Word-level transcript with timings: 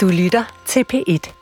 Du 0.00 0.08
lytter 0.08 0.62
til 0.66 0.84
P1. 0.92 1.32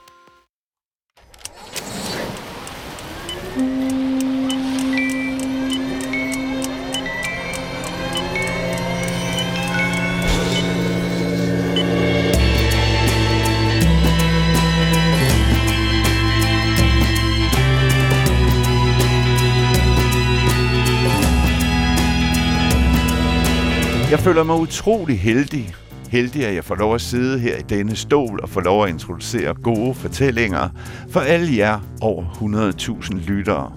Jeg 24.10 24.20
føler 24.20 24.42
mig 24.42 24.56
utrolig 24.56 25.20
heldig. 25.20 25.87
Heldig, 26.08 26.46
at 26.46 26.54
jeg 26.54 26.64
får 26.64 26.74
lov 26.74 26.94
at 26.94 27.00
sidde 27.00 27.38
her 27.38 27.56
i 27.56 27.62
denne 27.68 27.96
stol 27.96 28.40
og 28.42 28.48
få 28.48 28.60
lov 28.60 28.84
at 28.84 28.90
introducere 28.90 29.54
gode 29.54 29.94
fortællinger 29.94 30.68
for 31.10 31.20
alle 31.20 31.56
jer 31.56 31.80
over 32.00 32.24
100.000 32.24 33.30
lyttere. 33.30 33.72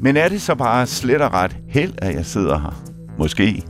Men 0.00 0.16
er 0.16 0.28
det 0.28 0.42
så 0.42 0.54
bare 0.54 0.86
slet 0.86 1.20
og 1.20 1.32
ret 1.32 1.56
held, 1.68 1.92
at 1.98 2.14
jeg 2.14 2.26
sidder 2.26 2.58
her? 2.58 2.84
Måske. 3.18 3.62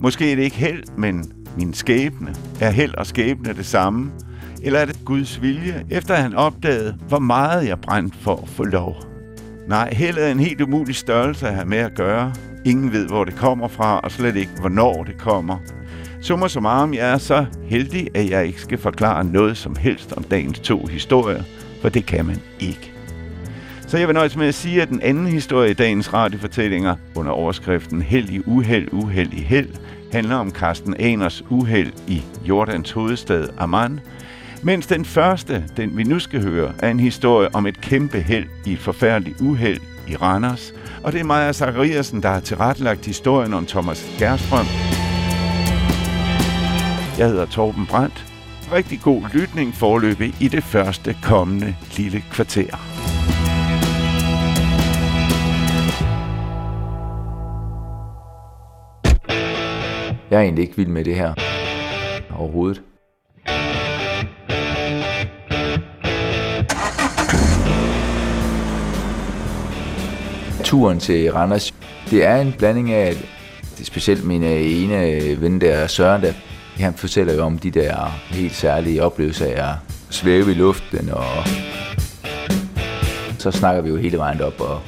Måske 0.00 0.32
er 0.32 0.36
det 0.36 0.42
ikke 0.42 0.56
held, 0.56 0.82
men 0.98 1.32
min 1.56 1.74
skæbne. 1.74 2.34
Er 2.60 2.70
held 2.70 2.94
og 2.94 3.06
skæbne 3.06 3.52
det 3.52 3.66
samme? 3.66 4.10
Eller 4.62 4.80
er 4.80 4.84
det 4.84 5.04
Guds 5.04 5.42
vilje, 5.42 5.84
efter 5.90 6.14
han 6.14 6.34
opdagede, 6.34 6.96
hvor 7.08 7.18
meget 7.18 7.68
jeg 7.68 7.80
brændte 7.80 8.18
for 8.18 8.36
at 8.36 8.48
få 8.48 8.64
lov? 8.64 8.96
Nej, 9.68 9.94
held 9.94 10.18
er 10.18 10.28
en 10.28 10.40
helt 10.40 10.60
umulig 10.60 10.94
størrelse 10.94 11.48
at 11.48 11.54
have 11.54 11.66
med 11.66 11.78
at 11.78 11.94
gøre. 11.94 12.32
Ingen 12.64 12.92
ved, 12.92 13.06
hvor 13.06 13.24
det 13.24 13.36
kommer 13.36 13.68
fra, 13.68 13.98
og 13.98 14.10
slet 14.10 14.36
ikke, 14.36 14.52
hvornår 14.60 15.04
det 15.04 15.18
kommer. 15.18 15.58
Summa 16.22 16.48
summarum, 16.48 16.94
jeg 16.94 17.12
er 17.12 17.18
så 17.18 17.46
heldig, 17.64 18.08
at 18.14 18.30
jeg 18.30 18.46
ikke 18.46 18.60
skal 18.60 18.78
forklare 18.78 19.24
noget 19.24 19.56
som 19.56 19.76
helst 19.76 20.12
om 20.12 20.22
dagens 20.22 20.58
to 20.58 20.86
historier, 20.86 21.42
for 21.80 21.88
det 21.88 22.06
kan 22.06 22.26
man 22.26 22.42
ikke. 22.60 22.92
Så 23.86 23.98
jeg 23.98 24.08
vil 24.08 24.14
nøjes 24.14 24.36
med 24.36 24.46
at 24.46 24.54
sige, 24.54 24.82
at 24.82 24.88
den 24.88 25.00
anden 25.02 25.26
historie 25.26 25.70
i 25.70 25.74
dagens 25.74 26.12
radiofortællinger 26.12 26.96
under 27.14 27.32
overskriften 27.32 28.02
Held 28.02 28.28
i 28.28 28.42
uheld, 28.46 28.88
uheld 28.92 29.32
i 29.32 29.40
held, 29.40 29.68
handler 30.12 30.36
om 30.36 30.50
Carsten 30.50 30.96
Aners 30.98 31.44
uheld 31.50 31.92
i 32.08 32.22
Jordans 32.44 32.90
hovedstad 32.90 33.48
Amman, 33.58 34.00
mens 34.62 34.86
den 34.86 35.04
første, 35.04 35.64
den 35.76 35.96
vi 35.96 36.02
nu 36.02 36.18
skal 36.18 36.42
høre, 36.42 36.72
er 36.78 36.90
en 36.90 37.00
historie 37.00 37.54
om 37.54 37.66
et 37.66 37.80
kæmpe 37.80 38.18
held 38.20 38.46
i 38.66 38.72
et 38.72 38.78
forfærdeligt 38.78 39.40
uheld 39.40 39.80
i 40.08 40.16
Randers. 40.16 40.74
Og 41.02 41.12
det 41.12 41.20
er 41.20 41.24
Maja 41.24 41.52
Zachariasen, 41.52 42.22
der 42.22 42.28
har 42.28 42.40
tilrettelagt 42.40 43.06
historien 43.06 43.54
om 43.54 43.66
Thomas 43.66 44.06
Gerstrøm. 44.18 44.91
Jeg 47.22 47.30
hedder 47.30 47.46
Torben 47.46 47.86
Brandt. 47.86 48.26
Rigtig 48.72 49.00
god 49.00 49.22
lytning 49.34 49.74
forløbig 49.74 50.34
i 50.40 50.48
det 50.48 50.64
første 50.64 51.16
kommende 51.22 51.76
lille 51.96 52.24
kvarter. 52.30 52.62
Jeg 60.30 60.38
er 60.38 60.40
egentlig 60.40 60.62
ikke 60.62 60.76
vild 60.76 60.88
med 60.88 61.04
det 61.04 61.14
her 61.14 61.34
overhovedet. 62.34 62.82
Turen 70.64 71.00
til 71.00 71.32
Randers, 71.32 71.74
det 72.10 72.24
er 72.24 72.36
en 72.36 72.54
blanding 72.58 72.90
af, 72.90 73.14
det 73.60 73.80
er 73.80 73.84
specielt 73.84 74.24
min 74.24 74.42
øh, 74.42 74.82
ene 74.82 75.06
øh, 75.06 75.42
ven 75.42 75.60
der, 75.60 75.86
Søren, 75.86 76.22
der, 76.22 76.32
han 76.76 76.94
fortæller 76.94 77.34
jo 77.34 77.42
om 77.42 77.58
de 77.58 77.70
der 77.70 78.06
helt 78.30 78.54
særlige 78.54 79.02
oplevelser 79.02 79.46
af 79.46 79.70
at 79.70 79.74
svæve 80.10 80.50
i 80.50 80.54
luften, 80.54 81.10
og 81.10 81.46
så 83.38 83.50
snakker 83.50 83.82
vi 83.82 83.88
jo 83.88 83.96
hele 83.96 84.18
vejen 84.18 84.40
op 84.40 84.60
og 84.60 84.80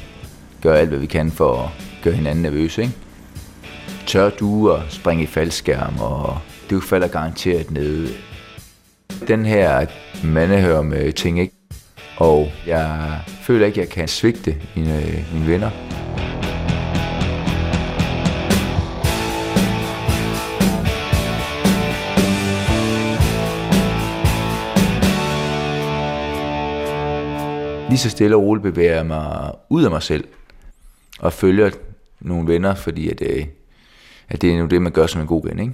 gør 0.63 0.75
alt, 0.75 0.89
hvad 0.89 0.99
vi 0.99 1.07
kan 1.07 1.31
for 1.31 1.63
at 1.63 1.71
gøre 2.03 2.15
hinanden 2.15 2.43
nervøse, 2.43 2.83
ikke? 2.83 2.95
Tør 4.07 4.31
du 4.31 4.71
at 4.71 4.83
springe 4.89 5.25
i 5.25 5.27
faldskærm, 5.27 5.99
og 6.01 6.39
du 6.71 6.81
falder 6.81 7.09
garanteret 7.09 7.71
ned. 7.71 8.09
Den 9.29 9.47
her 9.47 9.87
mandehør 10.25 10.83
med 10.83 11.13
ting, 11.13 11.41
ikke? 11.41 11.55
Og 12.17 12.53
jeg 12.67 13.19
føler 13.43 13.67
ikke, 13.67 13.81
at 13.81 13.87
jeg 13.87 13.93
kan 13.95 14.09
svigte 14.09 14.57
mine, 14.77 15.25
mine 15.33 15.47
venner. 15.47 15.71
Lige 27.95 28.01
så 28.01 28.11
stille 28.11 28.37
og 28.37 28.43
roligt 28.43 28.63
bevæger 28.63 28.95
jeg 28.95 29.07
mig 29.07 29.53
ud 29.71 29.85
af 29.85 29.91
mig 29.91 30.03
selv 30.03 30.25
og 31.21 31.33
følger 31.33 31.71
nogle 32.21 32.49
venner, 32.49 32.75
fordi 32.75 33.11
at, 33.11 33.23
øh, 33.23 33.47
at 34.29 34.43
det 34.43 34.53
er 34.53 34.59
nu 34.59 34.67
det, 34.67 34.83
man 34.83 34.93
gør 34.93 35.07
som 35.07 35.21
en 35.21 35.27
god 35.27 35.43
ven. 35.49 35.59
Ikke? 35.59 35.73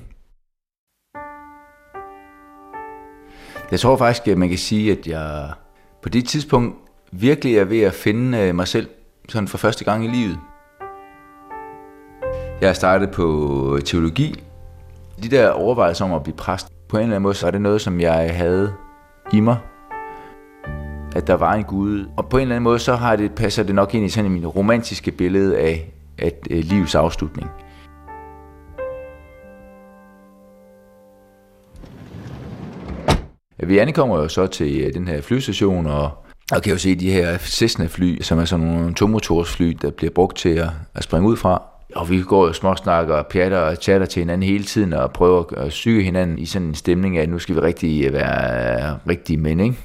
Jeg 3.70 3.80
tror 3.80 3.96
faktisk, 3.96 4.28
at 4.28 4.38
man 4.38 4.48
kan 4.48 4.58
sige, 4.58 4.92
at 4.92 5.06
jeg 5.06 5.50
på 6.02 6.08
det 6.08 6.28
tidspunkt 6.28 6.76
virkelig 7.12 7.56
er 7.56 7.64
ved 7.64 7.80
at 7.80 7.94
finde 7.94 8.38
øh, 8.38 8.54
mig 8.54 8.68
selv 8.68 8.88
sådan 9.28 9.48
for 9.48 9.58
første 9.58 9.84
gang 9.84 10.04
i 10.04 10.08
livet. 10.08 10.38
Jeg 12.60 12.68
har 12.68 12.74
startet 12.74 13.10
på 13.10 13.78
teologi. 13.84 14.44
De 15.22 15.28
der 15.28 15.50
overvejelser 15.50 16.04
om 16.04 16.12
at 16.12 16.22
blive 16.22 16.36
præst, 16.36 16.68
på 16.88 16.96
en 16.96 17.02
eller 17.02 17.16
anden 17.16 17.22
måde, 17.22 17.34
så 17.34 17.46
er 17.46 17.50
det 17.50 17.60
noget, 17.60 17.80
som 17.80 18.00
jeg 18.00 18.36
havde 18.36 18.72
i 19.32 19.40
mig. 19.40 19.56
At 21.16 21.26
der 21.26 21.34
var 21.34 21.54
en 21.54 21.64
Gud. 21.64 22.06
Og 22.16 22.28
på 22.28 22.36
en 22.36 22.42
eller 22.42 22.54
anden 22.54 22.64
måde, 22.64 22.78
så 22.78 22.94
har 22.94 23.16
det, 23.16 23.32
passer 23.32 23.62
det 23.62 23.74
nok 23.74 23.94
ind 23.94 24.04
i 24.04 24.08
sådan 24.08 24.30
min 24.30 24.46
romantiske 24.46 25.10
billede 25.10 25.58
af 25.58 25.92
at 26.18 26.48
øh, 26.50 26.58
livets 26.64 26.94
afslutning. 26.94 27.50
Vi 33.62 33.78
ankommer 33.78 34.16
jo 34.16 34.28
så 34.28 34.46
til 34.46 34.80
øh, 34.80 34.94
den 34.94 35.08
her 35.08 35.20
flystation, 35.20 35.86
og 35.86 36.10
og 36.52 36.62
kan 36.62 36.72
jo 36.72 36.78
se 36.78 36.94
de 36.94 37.10
her 37.10 37.38
Cessna-fly, 37.38 38.22
som 38.22 38.38
er 38.38 38.44
sådan 38.44 38.66
nogle 38.66 38.94
tomotorsfly, 38.94 39.76
der 39.82 39.90
bliver 39.90 40.10
brugt 40.10 40.36
til 40.36 40.48
at, 40.48 40.68
at 40.94 41.04
springe 41.04 41.28
ud 41.28 41.36
fra. 41.36 41.62
Og 41.96 42.10
vi 42.10 42.22
går 42.22 42.46
jo 42.46 42.52
småsnakker 42.52 43.14
og 43.14 43.26
pjatter 43.26 43.58
og 43.58 43.76
chatter 43.76 44.06
til 44.06 44.20
hinanden 44.20 44.48
hele 44.48 44.64
tiden, 44.64 44.92
og 44.92 45.12
prøver 45.12 45.44
at 45.56 45.72
syge 45.72 46.02
hinanden 46.02 46.38
i 46.38 46.46
sådan 46.46 46.68
en 46.68 46.74
stemning 46.74 47.18
af, 47.18 47.22
at 47.22 47.28
nu 47.28 47.38
skal 47.38 47.54
vi 47.54 47.60
rigtig 47.60 48.04
øh, 48.06 48.12
være 48.12 48.98
rigtige 49.08 49.36
mænd, 49.36 49.60
ikke? 49.60 49.76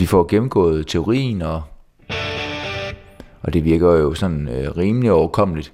Vi 0.00 0.06
får 0.06 0.26
gennemgået 0.28 0.86
teorien, 0.86 1.42
og, 1.42 1.62
og 3.42 3.52
det 3.52 3.64
virker 3.64 3.92
jo 3.92 4.14
sådan 4.14 4.48
øh, 4.48 4.76
rimelig 4.76 5.12
overkommeligt. 5.12 5.72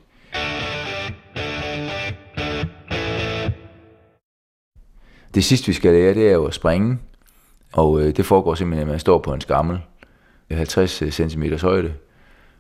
Det 5.34 5.44
sidste, 5.44 5.66
vi 5.66 5.72
skal 5.72 5.92
lære, 5.92 6.14
det 6.14 6.28
er 6.28 6.32
jo 6.32 6.44
at 6.44 6.54
springe. 6.54 6.98
Og 7.72 8.00
øh, 8.00 8.16
det 8.16 8.26
foregår 8.26 8.54
simpelthen, 8.54 8.88
at 8.88 8.92
man 8.92 9.00
står 9.00 9.18
på 9.18 9.32
en 9.32 9.40
skammel, 9.40 9.78
øh, 10.50 10.56
50 10.56 11.02
øh, 11.02 11.10
cm 11.10 11.42
højde, 11.62 11.94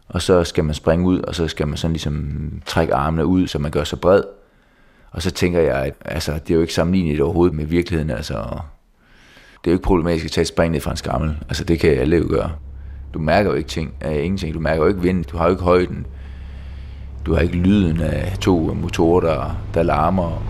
og 0.08 0.22
så 0.22 0.44
skal 0.44 0.64
man 0.64 0.74
springe 0.74 1.06
ud, 1.06 1.20
og 1.20 1.34
så 1.34 1.48
skal 1.48 1.68
man 1.68 1.76
sådan 1.76 1.92
ligesom 1.92 2.52
trække 2.66 2.94
armene 2.94 3.26
ud, 3.26 3.46
så 3.46 3.58
man 3.58 3.70
gør 3.70 3.84
sig 3.84 4.00
bred. 4.00 4.22
Og 5.10 5.22
så 5.22 5.30
tænker 5.30 5.60
jeg, 5.60 5.76
at 5.76 5.94
altså, 6.04 6.32
det 6.32 6.50
er 6.50 6.54
jo 6.54 6.60
ikke 6.60 6.74
sammenlignet 6.74 7.20
overhovedet 7.20 7.56
med 7.56 7.64
virkeligheden. 7.64 8.10
Altså, 8.10 8.58
det 9.66 9.70
er 9.70 9.74
jo 9.74 9.78
ikke 9.78 9.84
problematisk 9.84 10.24
at 10.24 10.30
tage 10.30 10.42
et 10.42 10.48
spring 10.48 10.72
ned 10.72 10.80
fra 10.80 10.90
en 10.90 10.96
skammel. 10.96 11.36
Altså, 11.48 11.64
det 11.64 11.80
kan 11.80 11.90
alle 11.90 12.16
jo 12.16 12.26
gøre. 12.28 12.50
Du 13.14 13.18
mærker 13.18 13.50
jo 13.50 13.56
ikke 13.56 13.68
ting, 13.68 13.94
af 14.00 14.22
ingenting. 14.22 14.54
Du 14.54 14.60
mærker 14.60 14.82
jo 14.82 14.88
ikke 14.88 15.02
vind, 15.02 15.24
du 15.24 15.36
har 15.36 15.44
jo 15.44 15.50
ikke 15.50 15.62
højden. 15.62 16.06
Du 17.26 17.34
har 17.34 17.40
ikke 17.40 17.56
lyden 17.56 18.00
af 18.00 18.38
to 18.38 18.74
motorer, 18.74 19.20
der, 19.20 19.56
der 19.74 19.82
larmer. 19.82 20.42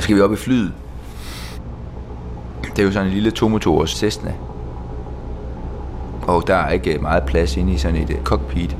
skal 0.00 0.16
vi 0.16 0.20
op 0.20 0.32
i 0.32 0.36
flyet. 0.36 0.72
Det 2.62 2.78
er 2.78 2.82
jo 2.82 2.92
sådan 2.92 3.08
en 3.08 3.14
lille 3.14 3.30
tomotors 3.30 3.90
Cessna. 3.90 4.32
Og 6.22 6.46
der 6.46 6.54
er 6.54 6.70
ikke 6.70 6.98
meget 6.98 7.22
plads 7.22 7.56
inde 7.56 7.72
i 7.72 7.76
sådan 7.76 7.96
et 7.96 8.20
cockpit. 8.24 8.76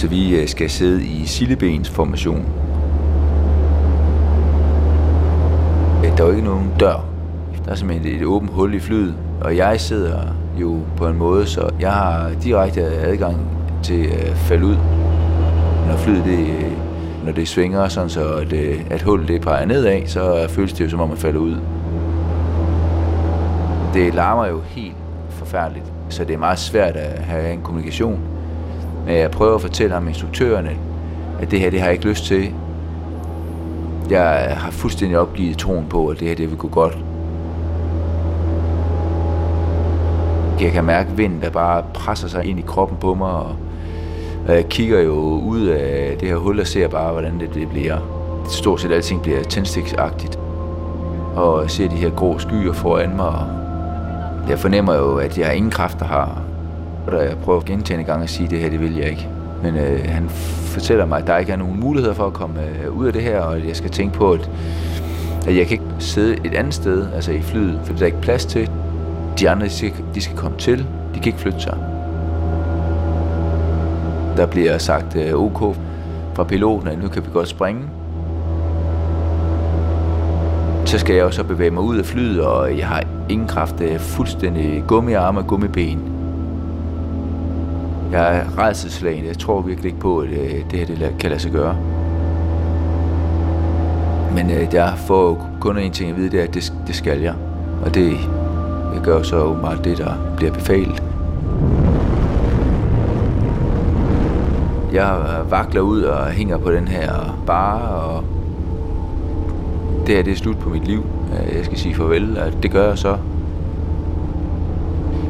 Så 0.00 0.08
vi 0.08 0.40
øh, 0.40 0.48
skal 0.48 0.70
sidde 0.70 1.04
i 1.04 1.26
sillebens 1.26 1.90
formation. 1.90 2.46
Øh, 6.04 6.16
der 6.16 6.22
er 6.22 6.26
jo 6.26 6.30
ikke 6.30 6.44
nogen 6.44 6.72
dør. 6.80 7.04
Der 7.64 7.70
er 7.70 7.74
simpelthen 7.74 8.16
et 8.16 8.24
åbent 8.24 8.52
hul 8.52 8.74
i 8.74 8.78
flyet. 8.78 9.14
Og 9.40 9.56
jeg 9.56 9.80
sidder 9.80 10.18
jo 10.60 10.78
på 10.96 11.06
en 11.06 11.16
måde, 11.16 11.46
så 11.46 11.70
jeg 11.80 11.92
har 11.92 12.30
direkte 12.42 12.82
adgang 12.82 13.36
til 13.82 14.04
at 14.04 14.36
falde 14.36 14.66
ud, 14.66 14.76
når 15.86 15.96
flyet 15.96 16.24
det 16.24 16.38
øh, 16.38 16.72
når 17.24 17.32
det 17.32 17.48
svinger, 17.48 17.88
sådan 17.88 18.10
så 18.10 18.32
at, 18.34 18.52
at 18.90 19.02
hullet 19.02 19.28
det 19.28 19.40
peger 19.40 19.66
nedad, 19.66 20.06
så 20.06 20.46
føles 20.48 20.72
det 20.72 20.84
jo 20.84 20.90
som 20.90 21.00
om 21.00 21.08
man 21.08 21.18
falder 21.18 21.40
ud. 21.40 21.56
Det 23.94 24.14
larmer 24.14 24.46
jo 24.46 24.60
helt 24.60 24.96
forfærdeligt. 25.30 25.92
Så 26.08 26.24
det 26.24 26.34
er 26.34 26.38
meget 26.38 26.58
svært 26.58 26.96
at 26.96 27.18
have 27.18 27.52
en 27.52 27.60
kommunikation. 27.62 28.39
Men 29.06 29.16
jeg 29.16 29.30
prøver 29.30 29.54
at 29.54 29.60
fortælle 29.60 29.94
ham, 29.94 30.08
instruktørerne, 30.08 30.70
at 31.40 31.50
det 31.50 31.60
her, 31.60 31.70
det 31.70 31.80
har 31.80 31.86
jeg 31.86 31.94
ikke 31.94 32.08
lyst 32.08 32.24
til. 32.24 32.52
Jeg 34.10 34.56
har 34.56 34.70
fuldstændig 34.70 35.18
opgivet 35.18 35.58
troen 35.58 35.86
på, 35.90 36.06
at 36.06 36.20
det 36.20 36.28
her, 36.28 36.34
det 36.34 36.50
vil 36.50 36.58
gå 36.58 36.68
godt. 36.68 36.98
Jeg 40.60 40.72
kan 40.72 40.84
mærke 40.84 41.10
vinden, 41.16 41.40
der 41.40 41.50
bare 41.50 41.82
presser 41.94 42.28
sig 42.28 42.44
ind 42.44 42.58
i 42.58 42.64
kroppen 42.66 42.98
på 43.00 43.14
mig, 43.14 43.32
og 43.32 43.56
jeg 44.48 44.68
kigger 44.68 45.00
jo 45.00 45.12
ud 45.46 45.66
af 45.66 46.16
det 46.20 46.28
her 46.28 46.36
hul 46.36 46.60
og 46.60 46.66
ser 46.66 46.88
bare, 46.88 47.12
hvordan 47.12 47.40
det, 47.40 47.54
det 47.54 47.68
bliver. 47.68 47.96
Stort 48.48 48.80
set 48.80 48.92
alting 48.92 49.22
bliver 49.22 49.42
tændstiksagtigt. 49.42 50.38
Og 51.36 51.62
jeg 51.62 51.70
ser 51.70 51.88
de 51.88 51.96
her 51.96 52.10
grå 52.10 52.38
skyer 52.38 52.72
foran 52.72 53.16
mig, 53.16 53.26
og 54.44 54.50
jeg 54.50 54.58
fornemmer 54.58 54.94
jo, 54.94 55.16
at 55.16 55.38
jeg 55.38 55.56
ingen 55.56 55.70
kræfter 55.70 56.06
har. 56.06 56.39
Og 57.14 57.24
jeg 57.24 57.36
prøver 57.44 57.60
gentagende 57.60 58.04
gange 58.04 58.24
at 58.24 58.30
sige, 58.30 58.44
at 58.44 58.50
det 58.50 58.58
her, 58.58 58.70
det 58.70 58.80
vil 58.80 58.96
jeg 58.96 59.10
ikke. 59.10 59.28
Men 59.62 59.76
øh, 59.76 60.00
han 60.08 60.28
fortæller 60.70 61.06
mig, 61.06 61.18
at 61.18 61.26
der 61.26 61.38
ikke 61.38 61.52
er 61.52 61.56
nogen 61.56 61.80
muligheder 61.80 62.14
for 62.14 62.26
at 62.26 62.32
komme 62.32 62.54
øh, 62.60 62.98
ud 62.98 63.06
af 63.06 63.12
det 63.12 63.22
her, 63.22 63.40
og 63.40 63.56
at 63.56 63.66
jeg 63.68 63.76
skal 63.76 63.90
tænke 63.90 64.14
på, 64.14 64.32
at, 64.32 64.50
at 65.46 65.56
jeg 65.56 65.66
kan 65.66 65.72
ikke 65.72 65.94
sidde 65.98 66.36
et 66.44 66.54
andet 66.54 66.74
sted, 66.74 67.06
altså 67.14 67.32
i 67.32 67.40
flyet, 67.40 67.80
for 67.84 67.92
der 67.92 68.02
er 68.02 68.06
ikke 68.06 68.20
plads 68.20 68.44
til. 68.46 68.70
De 69.38 69.50
andre, 69.50 69.66
de 69.66 69.70
skal, 69.70 69.92
de 70.14 70.20
skal 70.20 70.36
komme 70.36 70.58
til. 70.58 70.78
De 71.14 71.20
kan 71.20 71.26
ikke 71.26 71.38
flytte 71.38 71.60
sig. 71.60 71.78
Der 74.36 74.46
bliver 74.46 74.78
sagt 74.78 75.16
øh, 75.16 75.34
OK 75.34 75.76
fra 76.34 76.44
piloten, 76.44 76.88
at 76.88 77.02
nu 77.02 77.08
kan 77.08 77.24
vi 77.24 77.28
godt 77.32 77.48
springe. 77.48 77.82
Så 80.84 80.98
skal 80.98 81.14
jeg 81.14 81.22
jo 81.22 81.30
så 81.30 81.44
bevæge 81.44 81.70
mig 81.70 81.82
ud 81.82 81.98
af 81.98 82.04
flyet, 82.04 82.40
og 82.40 82.78
jeg 82.78 82.86
har 82.88 83.02
ingen 83.28 83.48
kraft. 83.48 83.78
Det 83.78 83.92
er 83.92 83.98
fuldstændig 83.98 84.84
gummiarme 84.86 85.40
og 85.40 85.46
gummiben. 85.46 86.19
Jeg 88.12 88.36
er 88.36 88.58
redselslagen. 88.58 89.26
Jeg 89.26 89.38
tror 89.38 89.60
virkelig 89.60 89.88
ikke 89.88 90.00
på, 90.00 90.18
at 90.18 90.28
øh, 90.28 90.70
det 90.70 90.78
her 90.78 90.86
det 90.86 91.14
kan 91.18 91.30
lade 91.30 91.40
sig 91.40 91.52
gøre. 91.52 91.76
Men 94.34 94.50
øh, 94.50 94.74
jeg 94.74 94.92
får 94.96 95.48
kun 95.60 95.78
en 95.78 95.92
ting 95.92 96.10
at 96.10 96.16
vide, 96.16 96.30
det 96.30 96.40
er, 96.40 96.44
at 96.44 96.54
det, 96.54 96.72
det 96.86 96.94
skal 96.94 97.20
jeg. 97.20 97.34
Og 97.84 97.94
det 97.94 98.10
jeg 98.94 99.02
gør 99.02 99.22
så 99.22 99.36
åbenbart 99.36 99.84
det, 99.84 99.98
der 99.98 100.12
bliver 100.36 100.52
befalet. 100.52 101.02
Jeg 104.92 105.16
vakler 105.50 105.80
ud 105.80 106.02
og 106.02 106.26
hænger 106.26 106.58
på 106.58 106.70
den 106.70 106.88
her 106.88 107.38
bar, 107.46 107.78
og 107.78 108.24
det 110.06 110.14
her 110.14 110.22
det 110.22 110.32
er 110.32 110.36
slut 110.36 110.58
på 110.58 110.68
mit 110.68 110.84
liv. 110.84 111.04
Øh, 111.32 111.56
jeg 111.56 111.64
skal 111.64 111.78
sige 111.78 111.94
farvel, 111.94 112.38
og 112.38 112.62
det 112.62 112.70
gør 112.70 112.88
jeg 112.88 112.98
så. 112.98 113.16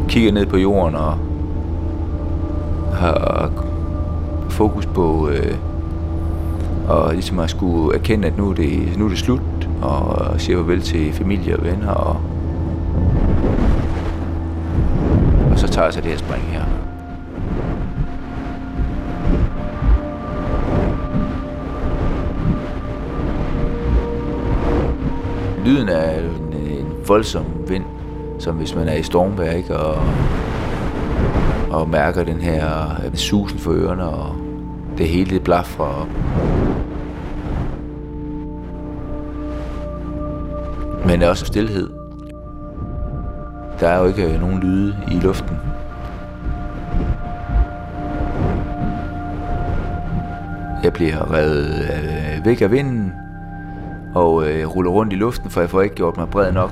Kigger 0.09 0.33
ned 0.33 0.47
på 0.47 0.57
jorden 0.57 0.95
og 0.95 1.19
fokus 4.61 4.87
på 4.87 5.29
øh, 5.29 5.55
og 6.89 7.13
ligesom 7.13 7.39
at 7.39 7.51
skulle 7.51 7.99
erkende, 7.99 8.29
at 8.29 8.39
nu 8.39 8.51
er 8.51 8.55
det, 8.55 8.99
nu 8.99 9.05
er 9.05 9.09
det 9.09 9.19
slut, 9.19 9.41
og 9.83 10.41
sige 10.41 10.57
farvel 10.57 10.81
til 10.81 11.13
familie 11.13 11.57
og 11.57 11.65
venner, 11.65 11.91
og, 11.91 12.21
og 15.53 15.59
så 15.59 15.69
tager 15.69 15.85
jeg 15.85 15.95
så 15.95 16.01
det 16.01 16.11
her 16.11 16.19
spring 16.19 16.43
her. 16.43 16.65
Lyden 25.65 25.89
er 25.89 26.19
en, 26.19 26.53
en 26.53 26.87
voldsom 27.09 27.45
vind, 27.69 27.85
som 28.39 28.55
hvis 28.55 28.75
man 28.75 28.89
er 28.89 28.95
i 28.95 29.03
stormvejr, 29.03 29.53
ikke? 29.53 29.77
Og, 29.77 30.03
og 31.71 31.89
mærker 31.89 32.25
den 32.25 32.41
her 32.41 32.87
susen 33.15 33.59
for 33.59 33.73
ørerne, 33.73 34.05
og 34.05 34.50
det 35.01 35.09
hele 35.09 35.31
det 35.31 35.43
blaffer 35.43 35.85
op. 35.85 36.09
Men 41.07 41.21
der 41.21 41.27
er 41.27 41.31
også 41.31 41.47
stillhed. 41.47 41.91
Der 43.81 43.89
er 43.89 43.99
jo 43.99 44.07
ikke 44.07 44.35
øh, 44.35 44.41
nogen 44.41 44.61
lyde 44.61 44.97
i 45.11 45.15
luften. 45.15 45.57
Jeg 50.83 50.93
bliver 50.93 51.33
revet 51.33 51.67
øh, 51.67 52.45
væk 52.45 52.61
af 52.61 52.71
vinden, 52.71 53.13
og 54.15 54.49
øh, 54.49 54.67
ruller 54.67 54.91
rundt 54.91 55.13
i 55.13 55.17
luften, 55.17 55.51
for 55.51 55.61
jeg 55.61 55.71
får 55.71 55.83
ikke 55.83 55.95
gjort 55.95 56.17
mig 56.17 56.29
bred 56.29 56.53
nok. 56.53 56.71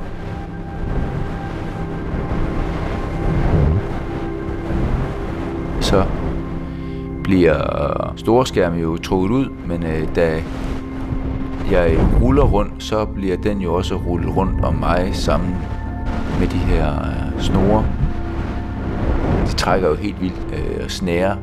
Så 5.81 6.05
bliver 7.25 7.98
storskærmen 8.19 8.81
jo 8.81 8.97
trukket 8.97 9.31
ud, 9.31 9.47
men 9.67 9.83
øh, 9.83 10.17
da 10.17 10.43
jeg 11.71 11.99
ruller 12.23 12.43
rundt, 12.43 12.73
så 12.79 13.05
bliver 13.05 13.37
den 13.37 13.61
jo 13.61 13.75
også 13.75 13.95
rullet 13.95 14.37
rundt 14.37 14.65
om 14.65 14.75
mig 14.75 15.11
sammen 15.13 15.57
med 16.41 16.49
de 16.49 16.57
her 16.57 16.93
øh, 16.93 17.43
snore. 17.43 17.85
De 19.47 19.53
trækker 19.53 19.89
jo 19.89 19.95
helt 19.95 20.21
vildt 20.21 20.49
øh, 20.53 20.85
og 20.85 20.91
snærer 20.91 21.37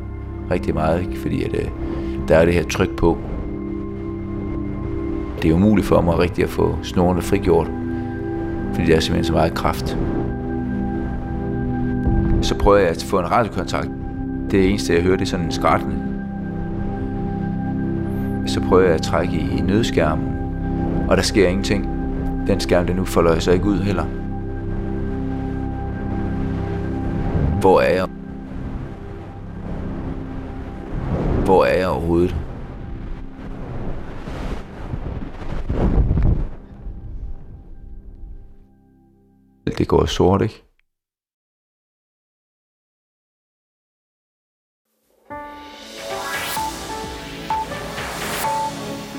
rigtig 0.50 0.74
meget, 0.74 1.00
ikke? 1.00 1.18
fordi 1.18 1.42
at, 1.42 1.54
øh, 1.54 1.68
der 2.28 2.36
er 2.36 2.44
det 2.44 2.54
her 2.54 2.64
tryk 2.64 2.96
på. 2.96 3.18
Det 5.42 5.50
er 5.50 5.54
umuligt 5.54 5.86
for 5.86 6.00
mig 6.00 6.18
rigtig 6.18 6.44
at 6.44 6.50
få 6.50 6.76
snorene 6.82 7.22
frigjort, 7.22 7.70
fordi 8.74 8.86
der 8.86 8.96
er 8.96 9.00
simpelthen 9.00 9.24
så 9.24 9.32
meget 9.32 9.54
kraft. 9.54 9.98
Så 12.42 12.54
prøver 12.58 12.78
jeg 12.78 12.88
at 12.88 13.04
få 13.08 13.18
en 13.18 13.30
radiokontakt. 13.30 13.88
Det 14.50 14.70
eneste, 14.70 14.94
jeg 14.94 15.02
hører, 15.02 15.16
det 15.16 15.24
er 15.24 15.26
sådan 15.30 15.46
en 15.46 15.52
skrættende. 15.52 16.05
Så 18.46 18.60
prøver 18.60 18.82
jeg 18.82 18.94
at 18.94 19.02
trække 19.02 19.36
i 19.36 19.60
nødskærmen, 19.60 20.28
og 21.08 21.16
der 21.16 21.22
sker 21.22 21.48
ingenting. 21.48 21.84
Den 22.46 22.60
skærm, 22.60 22.86
den 22.86 22.96
nu 22.96 23.04
folder 23.04 23.38
sig 23.38 23.54
ikke 23.54 23.66
ud 23.66 23.78
heller. 23.78 24.04
Hvor 27.60 27.80
er 27.80 27.94
jeg? 27.94 28.06
Hvor 31.44 31.64
er 31.64 31.78
jeg 31.78 31.88
overhovedet? 31.88 32.36
Det 39.78 39.88
går 39.88 40.04
sort, 40.04 40.42
ikke? 40.42 40.65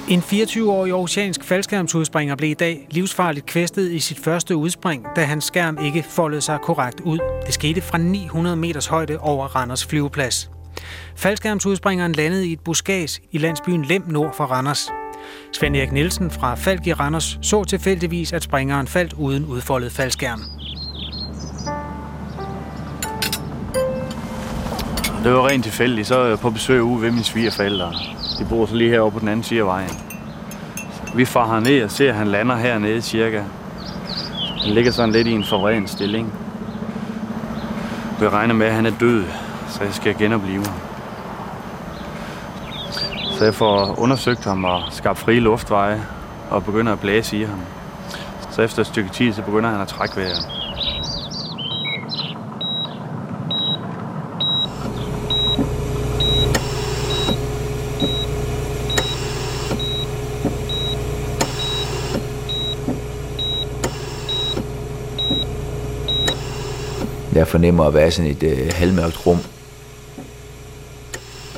En 0.10 0.20
24-årig 0.20 0.94
oceansk 0.94 1.44
faldskærmsudspringer 1.44 2.36
blev 2.36 2.50
i 2.50 2.54
dag 2.54 2.88
livsfarligt 2.92 3.46
kvæstet 3.46 3.92
i 3.92 4.00
sit 4.00 4.20
første 4.20 4.56
udspring, 4.56 5.06
da 5.16 5.24
hans 5.24 5.44
skærm 5.44 5.78
ikke 5.86 6.04
foldede 6.10 6.42
sig 6.42 6.60
korrekt 6.64 7.00
ud. 7.00 7.20
Det 7.46 7.54
skete 7.54 7.82
fra 7.82 7.98
900 7.98 8.56
meters 8.56 8.88
højde 8.88 9.18
over 9.20 9.48
Randers 9.48 9.86
flyveplads. 9.86 10.52
Faldskærmsudspringeren 11.16 12.12
landede 12.12 12.48
i 12.48 12.54
et 12.54 12.60
buskads 12.60 13.20
i 13.32 13.38
landsbyen 13.38 13.86
Lem 13.86 14.04
nord 14.08 14.36
for 14.36 14.44
Randers. 14.44 14.90
Svend 15.54 15.76
Erik 15.76 15.92
Nielsen 15.92 16.32
fra 16.32 16.56
Falk 16.56 16.88
i 16.88 16.94
Randers 16.94 17.40
så 17.42 17.64
tilfældigvis, 17.64 18.34
at 18.34 18.44
springeren 18.44 18.88
faldt 18.88 19.14
uden 19.14 19.46
udfoldet 19.46 19.92
faldskærm. 19.92 20.42
Det 25.24 25.34
var 25.34 25.48
rent 25.48 25.64
tilfældigt. 25.64 26.08
Så 26.08 26.24
jeg 26.24 26.40
på 26.40 26.50
besøg 26.50 26.82
ude 26.82 27.02
ved 27.02 27.12
mine 27.12 27.24
svigerforældre. 27.24 28.17
De 28.40 28.46
bor 28.50 28.66
så 28.66 28.76
lige 28.76 28.90
herovre 28.90 29.12
på 29.12 29.20
den 29.20 29.28
anden 29.28 29.44
side 29.44 29.60
af 29.60 29.66
vejen. 29.66 29.90
Vi 31.16 31.26
farer 31.26 31.60
ned 31.60 31.84
og 31.84 31.92
ser, 31.92 32.10
at 32.10 32.16
han 32.16 32.28
lander 32.28 32.56
hernede 32.56 33.02
cirka. 33.02 33.44
Han 34.64 34.74
ligger 34.74 34.92
sådan 34.92 35.12
lidt 35.12 35.28
i 35.28 35.32
en 35.32 35.44
forvreden 35.44 35.88
stilling. 35.88 36.34
Vi 38.20 38.28
regner 38.28 38.54
med, 38.54 38.68
at 38.68 38.74
han 38.74 38.86
er 38.86 38.92
død, 39.00 39.26
så 39.68 39.84
jeg 39.84 39.94
skal 39.94 40.16
genopleve 40.18 40.66
ham. 40.66 40.76
Så 43.38 43.44
jeg 43.44 43.54
får 43.54 44.00
undersøgt 44.00 44.44
ham 44.44 44.64
og 44.64 44.82
skabt 44.90 45.20
frie 45.20 45.40
luftveje 45.40 46.02
og 46.50 46.64
begynder 46.64 46.94
at 46.94 47.00
blæse 47.00 47.38
i 47.38 47.44
ham. 47.44 47.60
Så 48.52 48.62
efter 48.62 48.80
et 48.82 48.88
stykke 48.88 49.10
tid, 49.10 49.34
så 49.34 49.42
begynder 49.42 49.70
han 49.70 49.82
at 49.82 49.88
trække 49.88 50.18
vejret. 50.18 50.67
jeg 67.38 67.48
fornemmer 67.48 67.84
at 67.84 67.94
være 67.94 68.12
sådan 68.12 68.32
et 68.32 68.44
øh, 68.44 68.72
halvmørkt 68.74 69.26
rum. 69.26 69.38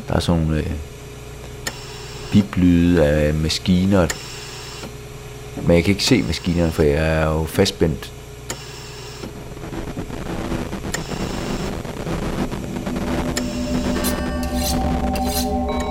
Der 0.07 0.15
er 0.15 0.19
sådan 0.19 0.41
nogle 0.41 0.57
øh, 0.57 0.71
biplyde 2.31 3.05
af 3.05 3.33
maskiner. 3.33 4.07
Men 5.55 5.75
jeg 5.75 5.83
kan 5.83 5.91
ikke 5.91 6.03
se 6.03 6.23
maskinerne, 6.23 6.71
for 6.71 6.83
jeg 6.83 7.21
er 7.21 7.25
jo 7.25 7.43
fastbændt. 7.43 8.13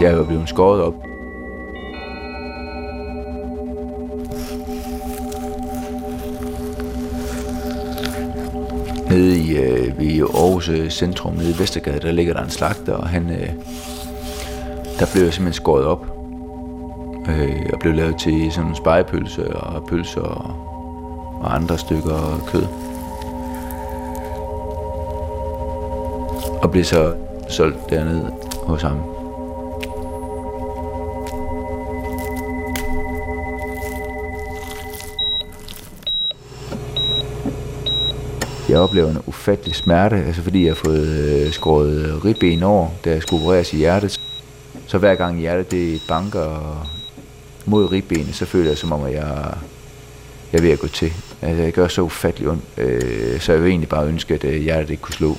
Jeg 0.00 0.10
er 0.10 0.16
jo 0.16 0.24
blevet 0.24 0.48
skåret 0.48 0.82
op. 0.82 0.94
Nede 9.18 9.38
i, 9.38 9.56
øh, 9.56 9.98
ved 9.98 10.20
Aarhus 10.20 10.68
øh, 10.68 10.90
Centrum, 10.90 11.34
nede 11.34 11.50
i 11.50 11.58
Vestergade, 11.58 12.00
der 12.00 12.12
ligger 12.12 12.32
der 12.32 12.42
en 12.42 12.50
slagter, 12.50 12.92
og 12.92 13.08
han, 13.08 13.30
øh, 13.30 13.48
der 14.98 15.06
blev 15.12 15.24
jeg 15.24 15.32
simpelthen 15.32 15.52
skåret 15.52 15.84
op. 15.84 16.06
Øh, 17.28 17.70
og 17.72 17.78
blev 17.78 17.94
lavet 17.94 18.18
til 18.18 18.52
sådan 18.52 18.70
en 18.70 18.76
spejepølse 18.76 19.56
og 19.56 19.86
pølser 19.88 20.20
og, 20.20 20.50
og 21.40 21.54
andre 21.54 21.78
stykker 21.78 22.44
kød. 22.46 22.66
Og 26.62 26.70
blev 26.70 26.84
så 26.84 27.14
solgt 27.48 27.90
dernede 27.90 28.32
hos 28.66 28.82
ham. 28.82 29.17
Jeg 38.68 38.78
oplever 38.78 39.10
en 39.10 39.22
ufattelig 39.26 39.74
smerte, 39.74 40.16
altså 40.16 40.42
fordi 40.42 40.64
jeg 40.64 40.70
har 40.70 40.80
fået 40.84 41.06
øh, 41.06 41.52
skåret 41.52 42.06
øh, 42.06 42.24
ribben 42.24 42.62
over, 42.62 42.88
da 43.04 43.10
jeg 43.10 43.22
skulle 43.22 43.42
opereres 43.42 43.72
i 43.72 43.76
hjertet. 43.76 44.20
Så 44.86 44.98
hver 44.98 45.14
gang 45.14 45.40
hjertet 45.40 45.70
det 45.70 46.02
banker 46.08 46.86
mod 47.64 47.92
ribbenet, 47.92 48.34
så 48.34 48.46
føler 48.46 48.70
jeg 48.70 48.78
som 48.78 48.92
om, 48.92 49.04
at 49.04 49.12
jeg, 49.12 49.54
jeg 50.52 50.58
er 50.58 50.62
ved 50.62 50.70
at 50.70 50.78
gå 50.78 50.88
til. 50.88 51.12
Altså, 51.42 51.62
jeg 51.62 51.72
gør 51.72 51.88
så 51.88 52.02
ufattelig 52.02 52.48
ondt, 52.48 52.64
øh, 52.76 53.40
så 53.40 53.52
jeg 53.52 53.62
vil 53.62 53.70
egentlig 53.70 53.88
bare 53.88 54.06
ønske, 54.06 54.34
at 54.34 54.44
øh, 54.44 54.62
hjertet 54.62 54.90
ikke 54.90 55.02
kunne 55.02 55.14
slå. 55.14 55.36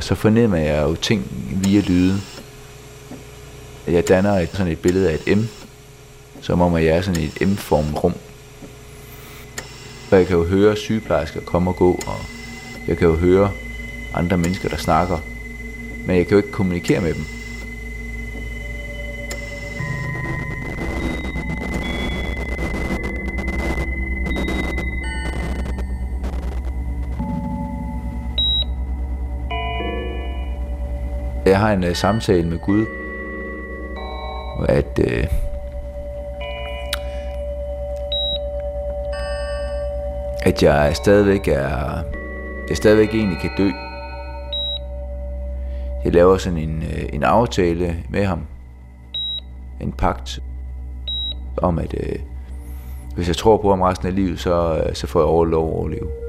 Så 0.00 0.14
fornemmer 0.14 0.56
jeg 0.56 0.82
jo 0.82 0.94
ting 0.94 1.26
via 1.64 1.80
lyde. 1.80 2.20
Jeg 3.86 4.08
danner 4.08 4.32
et, 4.32 4.50
sådan 4.52 4.72
et 4.72 4.78
billede 4.78 5.10
af 5.10 5.18
et 5.26 5.38
M, 5.38 5.42
som 6.40 6.60
om 6.60 6.74
at 6.74 6.84
jeg 6.84 6.96
er 6.96 7.02
sådan 7.02 7.22
et 7.22 7.48
M-formet 7.48 8.04
rum. 8.04 8.14
For 10.14 10.18
jeg 10.18 10.26
kan 10.26 10.36
jo 10.36 10.44
høre 10.44 10.76
sygeplejersker 10.76 11.40
komme 11.40 11.70
og 11.70 11.76
gå, 11.76 11.90
og 12.06 12.16
jeg 12.88 12.96
kan 12.96 13.08
jo 13.08 13.14
høre 13.14 13.50
andre 14.14 14.38
mennesker, 14.38 14.68
der 14.68 14.76
snakker. 14.76 15.18
Men 16.06 16.16
jeg 16.16 16.26
kan 16.26 16.30
jo 16.30 16.36
ikke 16.36 16.50
kommunikere 16.50 17.00
med 17.00 17.14
dem. 17.14 17.24
Jeg 31.46 31.58
har 31.58 31.72
en 31.72 31.84
uh, 31.84 31.94
samtale 31.94 32.48
med 32.48 32.58
Gud, 32.58 32.86
at 34.68 34.98
uh, 34.98 35.53
at 40.44 40.62
jeg 40.62 40.96
stadigvæk 40.96 41.48
er, 41.48 42.02
jeg 42.68 42.76
stadigvæk 42.76 43.14
egentlig 43.14 43.38
kan 43.38 43.50
dø. 43.58 43.70
Jeg 46.04 46.12
laver 46.12 46.36
sådan 46.36 46.58
en, 46.58 46.82
øh, 46.82 47.08
en 47.12 47.22
aftale 47.22 47.96
med 48.10 48.24
ham, 48.24 48.40
en 49.80 49.92
pagt 49.92 50.40
om, 51.56 51.78
at 51.78 51.94
øh, 52.00 52.18
hvis 53.14 53.28
jeg 53.28 53.36
tror 53.36 53.56
på 53.56 53.70
ham 53.70 53.82
resten 53.82 54.08
af 54.08 54.14
livet, 54.14 54.40
så, 54.40 54.82
øh, 54.86 54.94
så 54.94 55.06
får 55.06 55.20
jeg 55.20 55.26
over 55.26 55.44
lov 55.44 55.68
at 55.68 55.74
overleve. 55.74 56.23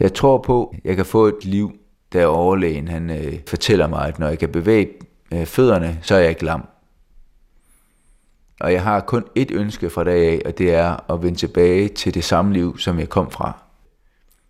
Jeg 0.00 0.14
tror 0.14 0.38
på, 0.38 0.74
at 0.74 0.80
jeg 0.84 0.96
kan 0.96 1.06
få 1.06 1.26
et 1.26 1.44
liv, 1.44 1.72
da 2.12 2.26
overlægen 2.26 2.88
han 2.88 3.10
øh, 3.10 3.38
fortæller 3.46 3.86
mig, 3.86 4.08
at 4.08 4.18
når 4.18 4.28
jeg 4.28 4.38
kan 4.38 4.52
bevæge 4.52 4.88
øh, 5.32 5.46
fødderne, 5.46 5.98
så 6.02 6.14
er 6.14 6.18
jeg 6.18 6.30
ikke 6.30 6.44
lam. 6.44 6.68
Og 8.60 8.72
jeg 8.72 8.82
har 8.82 9.00
kun 9.00 9.24
et 9.34 9.50
ønske 9.50 9.90
fra 9.90 10.04
dag 10.04 10.32
af, 10.32 10.42
og 10.44 10.58
det 10.58 10.74
er 10.74 11.12
at 11.12 11.22
vende 11.22 11.38
tilbage 11.38 11.88
til 11.88 12.14
det 12.14 12.24
samme 12.24 12.52
liv, 12.52 12.78
som 12.78 12.98
jeg 12.98 13.08
kom 13.08 13.30
fra. 13.30 13.56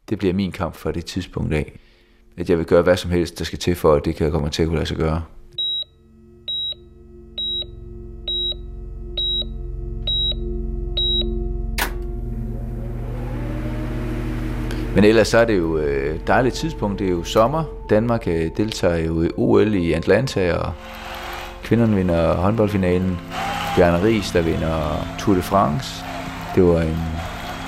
Det 0.08 0.18
bliver 0.18 0.34
min 0.34 0.52
kamp 0.52 0.74
fra 0.74 0.92
det 0.92 1.04
tidspunkt 1.04 1.54
af. 1.54 1.72
At 2.36 2.50
jeg 2.50 2.58
vil 2.58 2.66
gøre 2.66 2.82
hvad 2.82 2.96
som 2.96 3.10
helst, 3.10 3.38
der 3.38 3.44
skal 3.44 3.58
til 3.58 3.74
for, 3.74 3.94
at 3.94 4.04
det 4.04 4.16
kan 4.16 4.30
komme 4.30 4.50
til 4.50 4.62
at 4.62 4.68
kunne 4.68 4.76
lade 4.76 4.88
sig 4.88 4.96
gøre. 4.96 5.22
Men 14.98 15.04
ellers 15.04 15.28
så 15.28 15.38
er 15.38 15.44
det 15.44 15.58
jo 15.58 15.76
et 15.76 16.20
dejligt 16.26 16.54
tidspunkt. 16.54 16.98
Det 16.98 17.06
er 17.06 17.10
jo 17.10 17.24
sommer. 17.24 17.64
Danmark 17.90 18.28
øh, 18.28 18.50
deltager 18.56 18.96
jo 18.96 19.22
i 19.22 19.28
OL 19.36 19.74
i 19.74 19.92
Atlanta, 19.92 20.54
og 20.54 20.72
kvinderne 21.62 21.96
vinder 21.96 22.34
håndboldfinalen. 22.34 23.18
Bjarne 23.76 24.04
Ries, 24.04 24.30
der 24.30 24.42
vinder 24.42 25.06
Tour 25.18 25.34
de 25.36 25.42
France. 25.42 26.04
Det 26.54 26.64
var 26.64 26.80
en, 26.80 26.96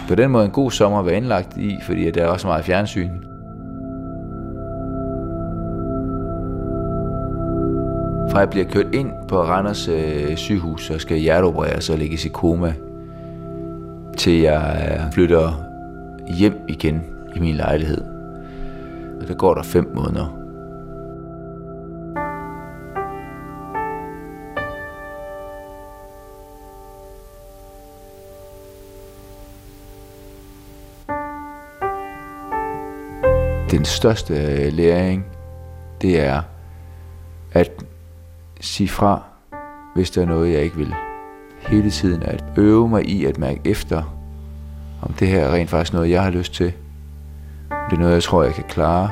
på 0.09 0.15
den 0.15 0.31
måde 0.31 0.45
en 0.45 0.51
god 0.51 0.71
sommer 0.71 0.99
at 0.99 1.07
være 1.07 1.17
indlagt 1.17 1.57
i, 1.57 1.77
fordi 1.87 2.11
der 2.11 2.23
er 2.23 2.27
også 2.27 2.47
meget 2.47 2.65
fjernsyn. 2.65 3.11
Fra 8.31 8.39
jeg 8.39 8.51
bliver 8.51 8.67
kørt 8.67 8.95
ind 8.95 9.11
på 9.29 9.43
Randers 9.43 9.89
øh, 9.89 10.37
sygehus 10.37 10.91
og 10.91 11.01
skal 11.01 11.17
hjerteopereres 11.17 11.91
og 11.91 11.99
lægges 11.99 12.25
i 12.25 12.29
koma, 12.29 12.75
til 14.17 14.41
jeg 14.41 14.91
øh, 14.93 15.13
flytter 15.13 15.65
hjem 16.39 16.61
igen 16.69 17.20
i 17.37 17.39
min 17.39 17.55
lejlighed. 17.55 18.05
Og 19.21 19.29
der 19.29 19.35
går 19.35 19.55
der 19.55 19.63
fem 19.63 19.93
måneder. 19.95 20.37
Den 33.71 33.85
største 33.85 34.71
læring, 34.71 35.25
det 36.03 36.21
er 36.21 36.43
at 37.53 37.71
sige 38.61 38.89
fra, 38.89 39.23
hvis 39.95 40.11
der 40.11 40.23
er 40.23 40.27
noget, 40.27 40.53
jeg 40.53 40.63
ikke 40.63 40.77
vil. 40.77 40.95
Hele 41.61 41.91
tiden 41.91 42.23
at 42.23 42.45
øve 42.57 42.89
mig 42.89 43.09
i 43.09 43.25
at 43.25 43.39
mærke 43.39 43.61
efter, 43.65 44.17
om 45.03 45.13
det 45.13 45.29
her 45.29 45.41
er 45.41 45.55
rent 45.55 45.71
faktisk 45.71 45.93
noget, 45.93 46.11
jeg 46.11 46.23
har 46.23 46.31
lyst 46.31 46.55
til. 46.55 46.73
Det 47.91 47.97
er 47.97 48.01
noget, 48.01 48.15
jeg 48.15 48.23
tror, 48.23 48.43
jeg 48.43 48.55
kan 48.55 48.65
klare. 48.69 49.11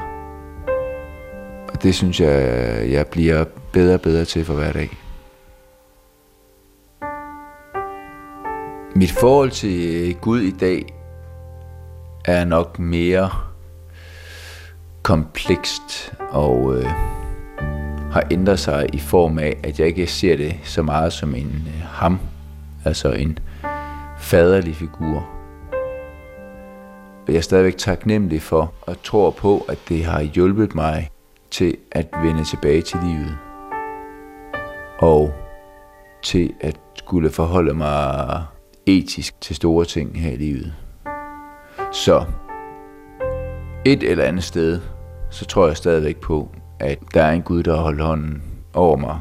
Og 1.73 1.83
det 1.83 1.95
synes 1.95 2.21
jeg, 2.21 2.91
jeg 2.91 3.07
bliver 3.07 3.45
bedre 3.73 3.95
og 3.95 4.01
bedre 4.01 4.25
til 4.25 4.45
for 4.45 4.55
hver 4.55 4.73
dag. 4.73 4.91
Mit 8.95 9.13
forhold 9.13 9.51
til 9.51 10.15
Gud 10.21 10.41
i 10.41 10.51
dag 10.51 10.95
er 12.25 12.45
nok 12.45 12.79
mere 12.79 13.31
komplekst 15.03 16.13
og 16.31 16.77
øh, 16.77 16.85
har 18.13 18.23
ændret 18.31 18.59
sig 18.59 18.87
i 18.93 18.99
form 18.99 19.39
af, 19.39 19.57
at 19.63 19.79
jeg 19.79 19.87
ikke 19.87 20.07
ser 20.07 20.37
det 20.37 20.57
så 20.65 20.83
meget 20.83 21.13
som 21.13 21.35
en 21.35 21.65
øh, 21.67 21.83
ham, 21.83 22.19
altså 22.85 23.13
en 23.13 23.39
faderlig 24.19 24.77
figur, 24.77 25.38
jeg 27.33 27.37
er 27.37 27.41
stadigvæk 27.41 27.77
taknemmelig 27.77 28.43
for 28.43 28.73
og 28.81 29.03
tror 29.03 29.31
på, 29.31 29.65
at 29.69 29.79
det 29.89 30.05
har 30.05 30.23
hjulpet 30.23 30.75
mig 30.75 31.11
til 31.51 31.77
at 31.93 32.09
vende 32.23 32.45
tilbage 32.45 32.83
til 32.83 32.99
livet. 33.05 33.39
Og 34.99 35.33
til 36.23 36.55
at 36.61 36.81
skulle 36.95 37.31
forholde 37.31 37.75
mig 37.75 38.45
etisk 38.87 39.41
til 39.41 39.57
store 39.57 39.85
ting 39.85 40.21
her 40.21 40.31
i 40.31 40.37
livet. 40.37 40.75
Så 41.93 42.25
et 43.85 44.03
eller 44.03 44.25
andet 44.25 44.45
sted, 44.45 44.81
så 45.31 45.47
tror 45.47 45.67
jeg 45.67 45.77
stadigvæk 45.77 46.17
på, 46.17 46.51
at 46.81 46.99
der 47.15 47.23
er 47.23 47.33
en 47.33 47.43
Gud, 47.43 47.63
der 47.63 47.77
har 47.77 47.83
holdt 47.83 48.01
hånden 48.01 48.43
over 48.75 48.97
mig 48.97 49.21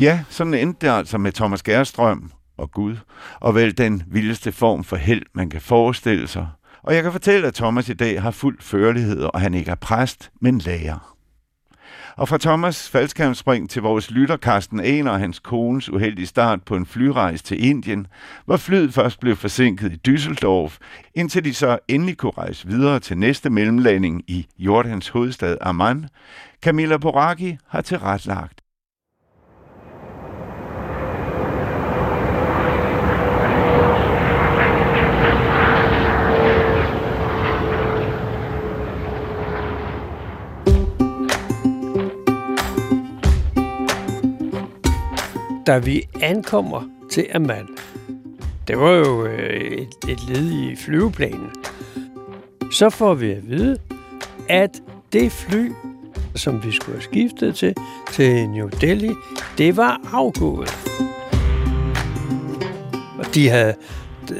Ja, 0.00 0.24
sådan 0.28 0.54
endte 0.54 0.86
det 0.86 0.92
altså 0.92 1.18
med 1.18 1.32
Thomas 1.32 1.62
Gerstrøm 1.62 2.32
og 2.58 2.70
Gud, 2.70 2.96
og 3.40 3.54
vel 3.54 3.78
den 3.78 4.02
vildeste 4.06 4.52
form 4.52 4.84
for 4.84 4.96
held, 4.96 5.22
man 5.34 5.50
kan 5.50 5.60
forestille 5.60 6.28
sig. 6.28 6.48
Og 6.82 6.94
jeg 6.94 7.02
kan 7.02 7.12
fortælle, 7.12 7.46
at 7.46 7.54
Thomas 7.54 7.88
i 7.88 7.94
dag 7.94 8.22
har 8.22 8.30
fuld 8.30 8.58
førlighed, 8.60 9.22
og 9.22 9.40
han 9.40 9.54
ikke 9.54 9.70
er 9.70 9.74
præst, 9.74 10.30
men 10.40 10.58
lærer. 10.58 11.16
Og 12.16 12.28
fra 12.28 12.38
Thomas 12.38 12.88
faldskærmspring 12.88 13.70
til 13.70 13.82
vores 13.82 14.10
lytter 14.10 14.36
Carsten 14.36 14.80
Ener 14.80 15.10
og 15.10 15.18
hans 15.18 15.38
kones 15.38 15.88
uheldige 15.88 16.26
start 16.26 16.62
på 16.62 16.76
en 16.76 16.86
flyrejse 16.86 17.44
til 17.44 17.64
Indien, 17.64 18.06
hvor 18.44 18.56
flyet 18.56 18.94
først 18.94 19.20
blev 19.20 19.36
forsinket 19.36 19.92
i 19.92 20.10
Düsseldorf, 20.10 20.78
indtil 21.14 21.44
de 21.44 21.54
så 21.54 21.78
endelig 21.88 22.16
kunne 22.16 22.32
rejse 22.38 22.68
videre 22.68 23.00
til 23.00 23.18
næste 23.18 23.50
mellemlanding 23.50 24.22
i 24.28 24.46
Jordans 24.58 25.08
hovedstad 25.08 25.56
Amman, 25.60 26.08
Camilla 26.62 26.96
Boraki 26.96 27.56
har 27.68 27.80
tilretlagt. 27.80 28.59
Da 45.70 45.78
vi 45.78 46.08
ankommer 46.22 46.82
til 47.10 47.26
Amman, 47.34 47.66
det 48.68 48.78
var 48.78 48.90
jo 48.90 49.26
øh, 49.26 49.70
et, 49.70 49.88
et 50.08 50.28
led 50.28 50.52
i 50.52 50.76
flyveplanen, 50.76 51.50
så 52.72 52.90
får 52.90 53.14
vi 53.14 53.30
at 53.30 53.48
vide, 53.48 53.78
at 54.48 54.82
det 55.12 55.32
fly, 55.32 55.72
som 56.34 56.64
vi 56.64 56.72
skulle 56.72 56.96
have 56.96 57.02
skiftet 57.02 57.54
til, 57.54 57.74
til 58.12 58.48
New 58.48 58.68
Delhi, 58.68 59.10
det 59.58 59.76
var 59.76 60.00
afgået. 60.12 60.70
Og 63.18 63.34
de 63.34 63.48
havde 63.48 63.74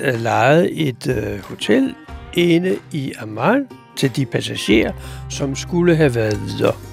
øh, 0.03 0.21
lejet 0.21 0.89
et 0.89 1.07
øh, 1.07 1.41
hotel 1.41 1.95
inde 2.35 2.79
i 2.93 3.13
Amman 3.21 3.69
til 3.97 4.17
de 4.17 4.27
passagerer, 4.27 4.93
som 5.29 5.57
skulle 5.57 5.97
have 5.97 6.15
været 6.15 6.41
videre. 6.47 6.90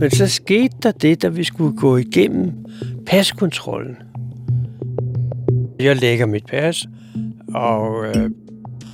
Men 0.00 0.10
så 0.10 0.28
skete 0.28 0.76
der 0.82 0.90
det, 0.90 1.22
da 1.22 1.28
vi 1.28 1.44
skulle 1.44 1.76
gå 1.76 1.96
igennem 1.96 2.52
paskontrollen. 3.06 3.96
Jeg 5.80 5.96
lægger 5.96 6.26
mit 6.26 6.46
pas, 6.46 6.86
og 7.54 8.06
øh, 8.06 8.30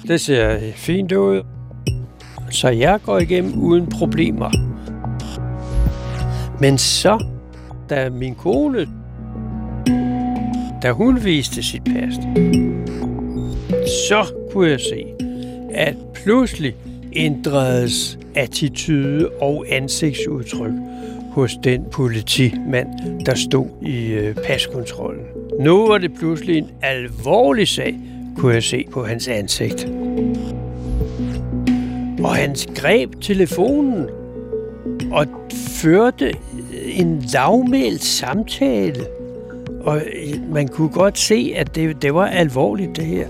det 0.08 0.20
ser 0.20 0.58
fint 0.75 1.12
ud. 1.12 1.42
Så 2.50 2.68
jeg 2.68 3.00
går 3.02 3.18
igennem 3.18 3.58
uden 3.58 3.86
problemer. 3.86 4.50
Men 6.60 6.78
så, 6.78 7.25
da 7.90 8.10
min 8.10 8.34
kone, 8.34 8.86
da 10.82 10.92
hun 10.92 11.25
viste 11.25 11.62
sit 11.62 11.84
pas, 11.84 12.14
så 14.08 14.26
kunne 14.52 14.70
jeg 14.70 14.80
se, 14.80 15.04
at 15.75 15.94
pludselig 16.25 16.75
ændredes 17.12 18.18
attitude 18.34 19.28
og 19.40 19.64
ansigtsudtryk 19.68 20.72
hos 21.37 21.57
den 21.64 21.85
politimand, 21.93 22.88
der 23.26 23.35
stod 23.35 23.66
i 23.83 24.07
øh, 24.07 24.35
paskontrollen. 24.35 25.25
Nu 25.61 25.87
var 25.87 25.99
det 25.99 26.14
pludselig 26.14 26.59
en 26.59 26.71
alvorlig 26.83 27.69
sag, 27.69 27.99
kunne 28.37 28.55
jeg 28.55 28.62
se 28.62 28.87
på 28.93 29.05
hans 29.05 29.28
ansigt. 29.28 29.88
Og 32.23 32.35
han 32.35 32.57
greb 32.75 33.21
telefonen 33.21 34.07
og 35.12 35.26
førte 35.83 36.26
øh, 36.26 37.00
en 37.00 37.23
lavmælt 37.33 38.02
samtale. 38.02 39.07
Og 39.81 39.97
øh, 39.97 40.52
man 40.52 40.69
kunne 40.69 40.90
godt 40.90 41.19
se, 41.19 41.52
at 41.57 41.75
det, 41.75 42.02
det 42.02 42.14
var 42.14 42.26
alvorligt, 42.26 42.97
det 42.97 43.05
her. 43.05 43.28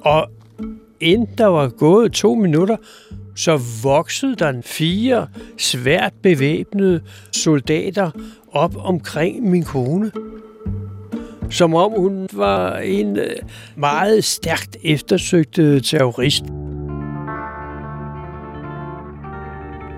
Og 0.00 0.35
inden 1.00 1.28
der 1.38 1.46
var 1.46 1.68
gået 1.68 2.12
to 2.12 2.34
minutter, 2.34 2.76
så 3.36 3.60
voksede 3.82 4.34
der 4.36 4.62
fire 4.64 5.28
svært 5.58 6.12
bevæbnede 6.22 7.00
soldater 7.32 8.10
op 8.52 8.76
omkring 8.76 9.50
min 9.50 9.62
kone. 9.62 10.12
Som 11.50 11.74
om 11.74 11.92
hun 11.96 12.28
var 12.32 12.78
en 12.78 13.18
øh, 13.18 13.36
meget 13.76 14.24
stærkt 14.24 14.76
eftersøgt 14.84 15.54
terrorist. 15.84 16.44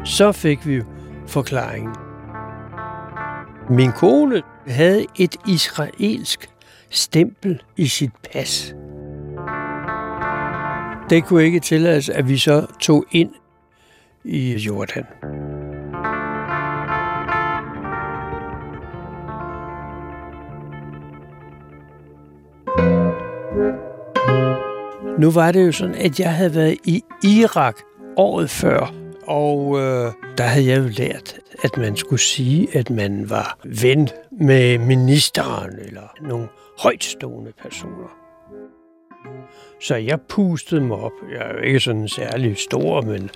Så 0.04 0.32
fik 0.32 0.66
vi 0.66 0.82
forklaringen. 1.26 1.94
Min 3.70 3.92
kone 3.92 4.42
havde 4.66 5.06
et 5.18 5.37
israelsk 5.48 6.48
stempel 6.90 7.62
i 7.76 7.87
sit 7.87 8.11
pas. 8.32 8.74
Det 11.11 11.25
kunne 11.25 11.44
ikke 11.44 11.61
tillades, 11.61 12.09
at 12.09 12.29
vi 12.29 12.38
så 12.38 12.66
tog 12.81 13.05
ind 13.11 13.31
i 14.25 14.55
Jordan. 14.55 15.05
Nu 25.18 25.31
var 25.31 25.53
det 25.53 25.66
jo 25.66 25.73
sådan, 25.73 25.94
at 25.94 26.21
jeg 26.21 26.35
havde 26.35 26.55
været 26.55 26.77
i 26.85 27.05
Irak 27.25 27.77
året 28.16 28.51
før, 28.51 28.94
og 29.27 29.79
øh, 29.81 30.12
der 30.38 30.44
havde 30.44 30.66
jeg 30.66 30.79
jo 30.79 30.88
lært, 30.88 31.35
at 31.62 31.77
man 31.77 31.97
skulle 31.97 32.21
sige, 32.21 32.77
at 32.77 32.90
man 32.90 33.31
var 33.31 33.59
ven 33.64 34.09
med 34.40 34.79
ministeren 34.79 35.71
eller 35.79 36.14
nogle 36.21 36.49
højtstående 36.79 37.53
personer. 37.62 38.27
Så 39.80 39.96
jeg 39.96 40.20
pustede 40.28 40.80
mig 40.80 40.96
op. 40.96 41.12
Jeg 41.32 41.50
er 41.50 41.52
jo 41.52 41.58
ikke 41.58 41.80
sådan 41.80 42.08
særlig 42.08 42.56
stor, 42.56 43.00
men, 43.00 43.30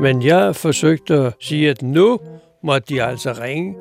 men 0.00 0.22
jeg 0.22 0.56
forsøgte 0.56 1.14
at 1.14 1.34
sige, 1.40 1.70
at 1.70 1.82
nu 1.82 2.18
måtte 2.62 2.94
de 2.94 3.02
altså 3.02 3.32
ringe 3.32 3.74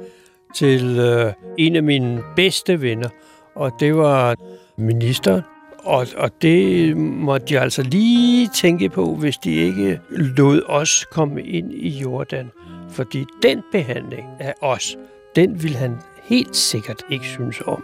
til 0.55 0.99
øh, 0.99 1.33
en 1.57 1.75
af 1.75 1.83
mine 1.83 2.23
bedste 2.35 2.81
venner, 2.81 3.09
og 3.55 3.71
det 3.79 3.95
var 3.95 4.35
ministeren. 4.77 5.41
Og, 5.83 6.07
og 6.17 6.31
det 6.41 6.97
måtte 6.97 7.45
de 7.47 7.59
altså 7.59 7.83
lige 7.83 8.49
tænke 8.55 8.89
på, 8.89 9.15
hvis 9.15 9.37
de 9.37 9.53
ikke 9.55 9.99
lod 10.09 10.61
os 10.65 11.05
komme 11.11 11.43
ind 11.43 11.73
i 11.73 11.89
Jordan. 11.89 12.51
Fordi 12.89 13.25
den 13.43 13.63
behandling 13.71 14.27
af 14.39 14.53
os, 14.61 14.97
den 15.35 15.63
vil 15.63 15.75
han 15.75 15.97
helt 16.23 16.55
sikkert 16.55 17.03
ikke 17.09 17.25
synes 17.25 17.61
om. 17.65 17.83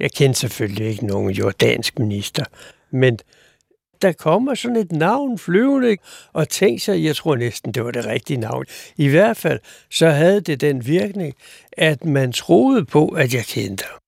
Jeg 0.00 0.12
kendte 0.12 0.40
selvfølgelig 0.40 0.86
ikke 0.86 1.06
nogen 1.06 1.30
jordansk 1.30 1.98
minister, 1.98 2.44
men 2.90 3.18
der 4.02 4.12
kommer 4.12 4.54
sådan 4.54 4.76
et 4.76 4.92
navn 4.92 5.38
flyvende, 5.38 5.96
og 6.32 6.48
tænk 6.48 6.80
sig, 6.80 7.04
jeg 7.04 7.16
tror 7.16 7.36
næsten, 7.36 7.72
det 7.72 7.84
var 7.84 7.90
det 7.90 8.06
rigtige 8.06 8.40
navn. 8.40 8.64
I 8.96 9.08
hvert 9.08 9.36
fald, 9.36 9.58
så 9.90 10.08
havde 10.08 10.40
det 10.40 10.60
den 10.60 10.86
virkning, 10.86 11.34
at 11.72 12.04
man 12.04 12.32
troede 12.32 12.84
på, 12.84 13.08
at 13.08 13.34
jeg 13.34 13.44
kendte 13.44 13.84
ham. 13.84 14.00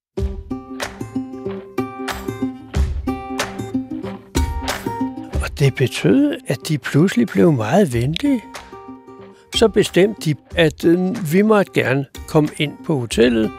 Og 5.42 5.58
det 5.58 5.74
betød, 5.74 6.36
at 6.46 6.58
de 6.68 6.78
pludselig 6.78 7.26
blev 7.26 7.52
meget 7.52 7.92
venlige. 7.92 8.42
Så 9.54 9.68
bestemte 9.68 10.20
de, 10.24 10.34
at 10.56 10.84
øh, 10.84 11.32
vi 11.32 11.42
måtte 11.42 11.72
gerne 11.74 12.06
komme 12.28 12.48
ind 12.58 12.72
på 12.86 12.98
hotellet, 12.98 13.50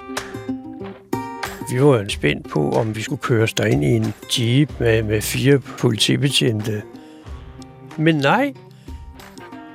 vi 1.72 1.82
var 1.82 1.98
jo 1.98 2.10
spændt 2.10 2.50
på, 2.50 2.72
om 2.72 2.96
vi 2.96 3.02
skulle 3.02 3.22
køres 3.22 3.54
ind 3.72 3.84
i 3.84 3.88
en 3.88 4.14
jeep 4.40 4.80
med, 4.80 5.04
med 5.04 5.22
fire 5.22 5.60
politibetjente. 5.60 6.82
Men 7.98 8.16
nej, 8.16 8.54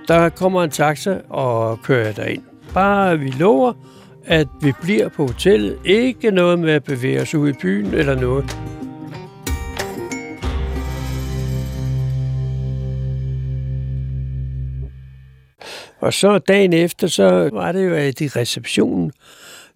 der 0.09 0.29
kommer 0.29 0.65
en 0.65 0.71
taxa 0.71 1.19
og 1.29 1.83
kører 1.83 2.25
ind. 2.25 2.43
Bare 2.75 3.19
vi 3.19 3.31
lover, 3.31 3.73
at 4.25 4.47
vi 4.63 4.73
bliver 4.83 5.09
på 5.09 5.27
hotellet. 5.27 5.79
Ikke 5.85 6.31
noget 6.31 6.59
med 6.59 6.73
at 6.73 6.85
bevæge 6.85 7.21
os 7.21 7.35
ud 7.35 7.49
i 7.49 7.53
byen 7.53 7.95
eller 7.95 8.21
noget. 8.21 8.57
Og 16.01 16.13
så 16.13 16.39
dagen 16.39 16.73
efter, 16.73 17.07
så 17.07 17.51
var 17.53 17.73
det 17.73 17.87
jo, 17.87 17.95
at 17.95 18.21
i 18.21 18.29
receptionen, 18.29 19.13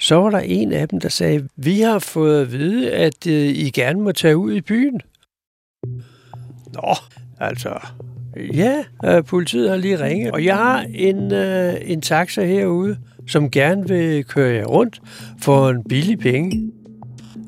så 0.01 0.15
var 0.15 0.31
der 0.31 0.39
en 0.39 0.73
af 0.73 0.89
dem, 0.89 1.01
der 1.01 1.09
sagde, 1.09 1.49
vi 1.57 1.81
har 1.81 1.99
fået 1.99 2.41
at 2.41 2.53
vide, 2.53 2.93
at 2.93 3.27
øh, 3.27 3.35
I 3.35 3.71
gerne 3.71 4.01
må 4.01 4.13
tage 4.13 4.37
ud 4.37 4.53
i 4.53 4.61
byen. 4.61 5.01
Nå, 6.75 6.95
altså, 7.41 7.79
ja, 8.55 8.85
øh, 9.05 9.25
politiet 9.25 9.71
har 9.71 9.77
lige 9.77 10.05
ringet, 10.05 10.33
og 10.33 10.45
jeg 10.45 10.57
har 10.57 10.87
en, 10.95 11.33
øh, 11.33 11.75
en 11.83 12.01
taxa 12.01 12.45
herude, 12.45 12.99
som 13.29 13.51
gerne 13.51 13.89
vil 13.89 14.25
køre 14.25 14.55
jer 14.55 14.65
rundt 14.65 15.01
for 15.43 15.69
en 15.71 15.85
billig 15.85 16.19
penge. 16.19 16.73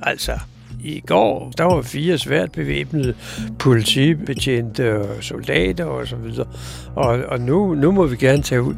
Altså, 0.02 0.38
i 0.84 1.00
går, 1.00 1.52
der 1.58 1.64
var 1.64 1.82
fire 1.82 2.18
svært 2.18 2.52
bevæbnede 2.52 3.14
politibetjente 3.58 4.98
og 4.98 5.24
soldater 5.24 5.84
og 5.84 6.06
så 6.06 6.16
videre. 6.16 6.46
Og, 6.94 7.08
og 7.28 7.40
nu, 7.40 7.74
nu 7.74 7.92
må 7.92 8.06
vi 8.06 8.16
gerne 8.16 8.42
tage 8.42 8.62
ud. 8.62 8.74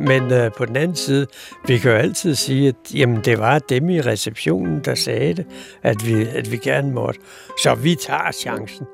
Men 0.00 0.32
øh, 0.32 0.50
på 0.56 0.64
den 0.64 0.76
anden 0.76 0.96
side, 0.96 1.26
vi 1.66 1.78
kan 1.78 1.90
jo 1.90 1.96
altid 1.96 2.34
sige, 2.34 2.68
at 2.68 2.94
jamen, 2.94 3.24
det 3.24 3.38
var 3.38 3.58
dem 3.58 3.90
i 3.90 4.00
receptionen, 4.00 4.80
der 4.84 4.94
sagde 4.94 5.34
det, 5.34 5.46
at 5.82 6.06
vi, 6.06 6.26
at 6.26 6.52
vi 6.52 6.56
gerne 6.56 6.92
måtte. 6.92 7.20
Så 7.62 7.74
vi 7.74 7.94
tager 7.94 8.32
chancen. 8.32 8.86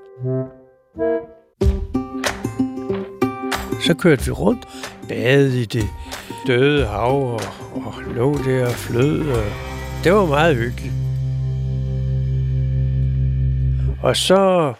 Så 3.81 3.95
kørte 3.95 4.25
vi 4.25 4.31
rundt, 4.31 4.69
badede 5.09 5.63
i 5.63 5.65
det 5.65 5.85
døde 6.47 6.87
hav 6.87 7.33
og, 7.33 7.41
og 7.75 7.95
lå 8.15 8.39
der 8.39 8.67
og 8.67 8.73
flød. 8.73 9.31
Og 9.31 9.45
det 10.05 10.13
var 10.13 10.27
meget 10.27 10.57
hyggeligt. 10.57 10.93
Og 14.03 14.17
så 14.17 14.73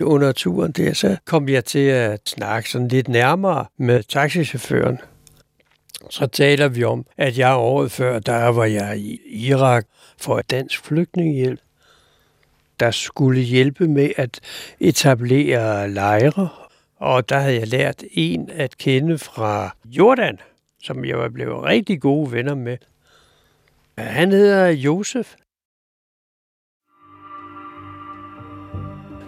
under 0.00 0.32
turen 0.32 0.72
der, 0.72 0.92
så 0.92 1.16
kom 1.26 1.48
jeg 1.48 1.64
til 1.64 1.78
at 1.78 2.20
snakke 2.26 2.70
sådan 2.70 2.88
lidt 2.88 3.08
nærmere 3.08 3.66
med 3.78 4.02
taxichaufføren. 4.02 4.98
Så 6.10 6.26
taler 6.26 6.68
vi 6.68 6.84
om, 6.84 7.06
at 7.16 7.38
jeg 7.38 7.56
året 7.56 7.92
før, 7.92 8.18
der 8.18 8.48
var 8.48 8.64
jeg 8.64 8.98
i 8.98 9.20
Irak 9.26 9.86
for 10.18 10.40
dansk 10.40 10.84
flygtningehjælp, 10.84 11.60
der 12.80 12.90
skulle 12.90 13.40
hjælpe 13.40 13.88
med 13.88 14.10
at 14.16 14.40
etablere 14.80 15.90
lejre. 15.90 16.48
Og 16.96 17.28
der 17.28 17.38
havde 17.38 17.58
jeg 17.58 17.68
lært 17.68 18.04
en 18.12 18.50
at 18.50 18.76
kende 18.76 19.18
fra 19.18 19.76
Jordan, 19.84 20.38
som 20.82 21.04
jeg 21.04 21.18
var 21.18 21.28
blevet 21.28 21.62
rigtig 21.62 22.00
gode 22.00 22.32
venner 22.32 22.54
med. 22.54 22.76
Han 23.98 24.32
hedder 24.32 24.68
Josef. 24.68 25.34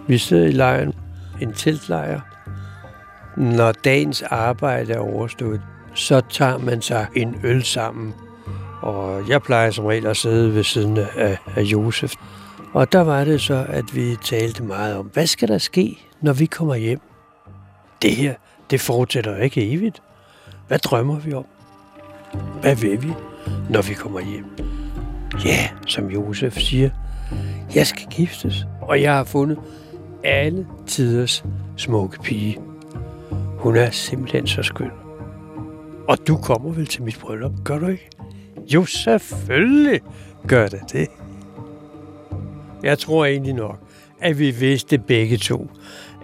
Vi 0.07 0.17
sidder 0.17 0.47
i 0.47 0.51
lejren, 0.51 0.93
en 1.41 1.53
teltlejr. 1.53 2.21
Når 3.37 3.71
dagens 3.71 4.21
arbejde 4.21 4.93
er 4.93 4.99
overstået, 4.99 5.61
så 5.97 6.21
tager 6.29 6.57
man 6.57 6.81
sig 6.81 7.07
en 7.15 7.35
øl 7.43 7.63
sammen. 7.63 8.13
Og 8.81 9.29
jeg 9.29 9.41
plejer 9.41 9.71
som 9.71 9.85
regel 9.85 10.07
at 10.07 10.17
sidde 10.17 10.55
ved 10.55 10.63
siden 10.63 10.97
af, 10.97 11.37
af 11.55 11.61
Josef. 11.61 12.13
Og 12.73 12.91
der 12.91 13.01
var 13.01 13.23
det 13.23 13.41
så, 13.41 13.65
at 13.69 13.95
vi 13.95 14.15
talte 14.23 14.63
meget 14.63 14.97
om, 14.97 15.05
hvad 15.05 15.27
skal 15.27 15.47
der 15.47 15.57
ske, 15.57 15.97
når 16.21 16.33
vi 16.33 16.45
kommer 16.45 16.75
hjem? 16.75 16.99
Det 18.01 18.15
her, 18.15 18.33
det 18.69 18.81
fortsætter 18.81 19.37
ikke 19.37 19.71
evigt. 19.71 20.01
Hvad 20.67 20.79
drømmer 20.79 21.19
vi 21.19 21.33
om? 21.33 21.45
Hvad 22.61 22.75
vil 22.75 23.03
vi, 23.03 23.13
når 23.69 23.81
vi 23.81 23.93
kommer 23.93 24.19
hjem? 24.19 24.45
Ja, 25.45 25.69
som 25.87 26.09
Josef 26.09 26.57
siger, 26.57 26.89
jeg 27.75 27.87
skal 27.87 28.07
giftes, 28.11 28.65
og 28.81 29.01
jeg 29.01 29.13
har 29.13 29.23
fundet 29.23 29.59
alle 30.23 30.67
tiders 30.87 31.45
smukke 31.77 32.19
pige. 32.19 32.57
Hun 33.57 33.75
er 33.75 33.91
simpelthen 33.91 34.47
så 34.47 34.63
skøn. 34.63 35.06
Og 36.07 36.17
du 36.27 36.37
kommer 36.37 36.71
vel 36.71 36.87
til 36.87 37.03
mit 37.03 37.17
bryllup, 37.21 37.51
gør 37.63 37.79
du 37.79 37.87
ikke? 37.87 38.09
Jo, 38.73 38.85
selvfølgelig 38.85 40.01
gør 40.47 40.67
det 40.67 40.81
det. 40.91 41.07
Jeg 42.83 42.99
tror 42.99 43.25
egentlig 43.25 43.53
nok, 43.53 43.79
at 44.19 44.39
vi 44.39 44.51
vidste 44.51 44.97
begge 44.97 45.37
to, 45.37 45.69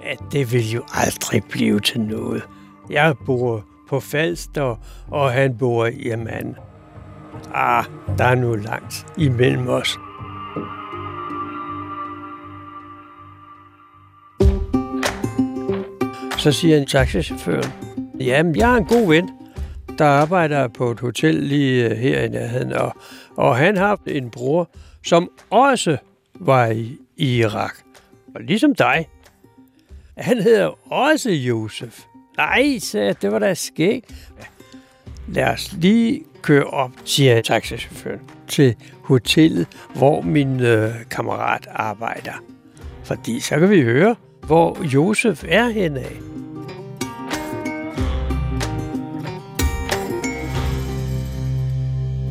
at 0.04 0.18
det 0.32 0.52
ville 0.52 0.70
jo 0.70 0.84
aldrig 0.94 1.44
blive 1.50 1.80
til 1.80 2.02
noget. 2.02 2.44
Jeg 2.90 3.16
bor 3.26 3.66
på 3.90 4.00
Falster, 4.00 4.76
og 5.08 5.32
han 5.32 5.58
bor 5.58 5.86
i 5.86 6.10
Amman. 6.10 6.56
Ah, 7.54 7.86
der 8.18 8.26
er 8.26 8.36
nu 8.36 8.56
langt 8.56 9.06
imellem 9.18 9.68
os. 9.68 9.98
Så 16.38 16.52
siger 16.52 16.78
en 16.78 16.86
taxichauffør, 16.86 17.62
jamen, 18.20 18.56
jeg 18.56 18.74
er 18.74 18.78
en 18.78 18.86
god 18.86 19.08
ven, 19.08 19.30
der 19.98 20.06
arbejder 20.06 20.68
på 20.68 20.92
et 20.92 21.00
hotel 21.00 21.36
lige 21.36 21.90
øh, 21.90 21.98
her 21.98 22.22
i 22.22 22.30
nærheden, 22.30 22.74
og, 22.74 22.96
og 23.36 23.58
han 23.58 23.78
har 23.78 24.00
en 24.06 24.30
bror, 24.30 24.70
som 25.06 25.30
også 25.50 25.98
var 26.40 26.68
i, 26.68 26.98
i 27.18 27.38
Irak. 27.38 27.76
Og 28.36 28.42
ligesom 28.42 28.76
dig. 28.76 29.10
Han 30.18 30.42
hedder 30.42 30.94
også 30.94 31.32
Josef. 31.32 32.00
Nej, 32.38 32.80
sagde 32.80 33.16
det 33.22 33.32
var 33.32 33.40
da 33.40 33.54
skægt. 33.54 34.34
Lad 35.28 35.48
os 35.48 35.74
lige 35.74 36.24
køre 36.42 36.64
op, 36.64 36.92
siger 37.06 37.42
taxichaufføren, 37.42 38.22
til 38.48 38.76
hotellet, 39.04 39.68
hvor 39.96 40.22
min 40.22 40.60
øh, 40.60 40.92
kammerat 41.12 41.68
arbejder. 41.72 42.34
Fordi 43.04 43.40
så 43.40 43.60
kan 43.60 43.70
vi 43.70 43.82
høre, 43.82 44.16
hvor 44.46 44.84
Josef 44.84 45.44
er 45.48 45.70
henad. 45.70 46.43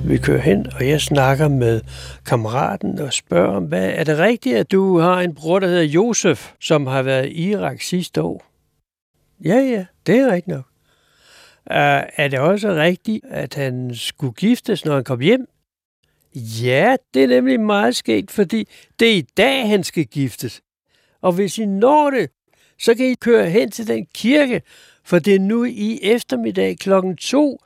Vi 0.05 0.19
kører 0.19 0.41
hen, 0.41 0.67
og 0.75 0.89
jeg 0.89 1.01
snakker 1.01 1.49
med 1.49 1.81
kammeraten 2.27 2.99
og 2.99 3.13
spørger 3.13 3.57
om, 3.57 3.65
hvad 3.65 3.91
er 3.95 4.05
det 4.05 4.19
rigtigt, 4.19 4.57
at 4.57 4.73
du 4.73 4.99
har 4.99 5.21
en 5.21 5.35
bror, 5.35 5.59
der 5.59 5.67
hedder 5.67 5.83
Josef, 5.83 6.53
som 6.61 6.87
har 6.87 7.03
været 7.03 7.27
i 7.27 7.51
Irak 7.51 7.81
sidste 7.81 8.23
år? 8.23 8.45
Ja, 9.45 9.57
ja, 9.57 9.85
det 10.07 10.19
er 10.19 10.27
rigtigt 10.27 10.57
nok. 10.57 10.65
Uh, 11.71 12.03
er 12.17 12.29
det 12.29 12.39
også 12.39 12.75
rigtigt, 12.75 13.25
at 13.29 13.55
han 13.55 13.91
skulle 13.95 14.33
giftes, 14.33 14.85
når 14.85 14.95
han 14.95 15.05
kom 15.05 15.21
hjem? 15.21 15.47
Ja, 16.35 16.97
det 17.15 17.23
er 17.23 17.29
nemlig 17.29 17.61
meget 17.61 17.97
sket, 17.97 18.31
fordi 18.31 18.69
det 19.01 19.09
er 19.09 19.17
i 19.17 19.27
dag, 19.37 19.69
han 19.69 19.85
skal 19.85 20.05
giftes. 20.05 20.61
Og 21.21 21.33
hvis 21.33 21.59
I 21.59 21.67
når 21.67 22.11
det, 22.11 22.31
så 22.79 22.95
kan 22.95 23.07
I 23.07 23.15
køre 23.15 23.51
hen 23.51 23.71
til 23.71 23.87
den 23.87 24.07
kirke, 24.15 24.63
for 25.05 25.19
det 25.19 25.35
er 25.35 25.41
nu 25.41 25.65
i 25.65 25.99
eftermiddag 26.03 26.79
klokken 26.79 27.17
to, 27.17 27.59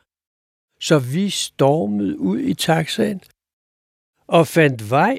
så 0.87 0.99
vi 0.99 1.31
stormede 1.31 2.18
ud 2.18 2.38
i 2.38 2.55
taxaen 2.55 3.20
og 4.27 4.46
fandt 4.46 4.90
vej. 4.90 5.18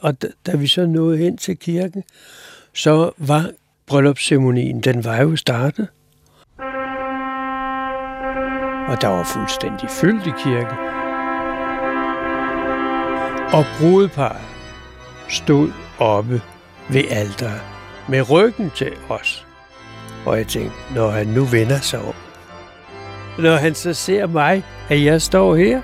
Og 0.00 0.22
da, 0.22 0.28
da 0.46 0.56
vi 0.56 0.66
så 0.66 0.86
nåede 0.86 1.18
hen 1.18 1.36
til 1.36 1.58
kirken, 1.58 2.04
så 2.74 3.12
var 3.16 3.50
bryllupsceremonien, 3.86 4.80
den 4.80 5.04
var 5.04 5.16
jo 5.22 5.36
startet. 5.36 5.88
Og 8.88 9.00
der 9.00 9.08
var 9.08 9.24
fuldstændig 9.24 9.90
fyldt 9.90 10.26
i 10.26 10.32
kirken. 10.44 10.78
Og 13.52 13.64
brudeparret 13.78 14.46
stod 15.28 15.72
oppe 15.98 16.42
ved 16.90 17.04
alderet 17.10 17.60
med 18.08 18.30
ryggen 18.30 18.70
til 18.76 18.92
os. 19.08 19.46
Og 20.26 20.38
jeg 20.38 20.46
tænkte, 20.46 20.76
når 20.94 21.10
han 21.10 21.26
nu 21.26 21.44
vender 21.44 21.80
sig 21.80 22.00
om, 22.00 22.14
når 23.38 23.56
han 23.56 23.74
så 23.74 23.94
ser 23.94 24.26
mig, 24.26 24.64
at 24.88 25.04
jeg 25.04 25.22
står 25.22 25.56
her. 25.56 25.80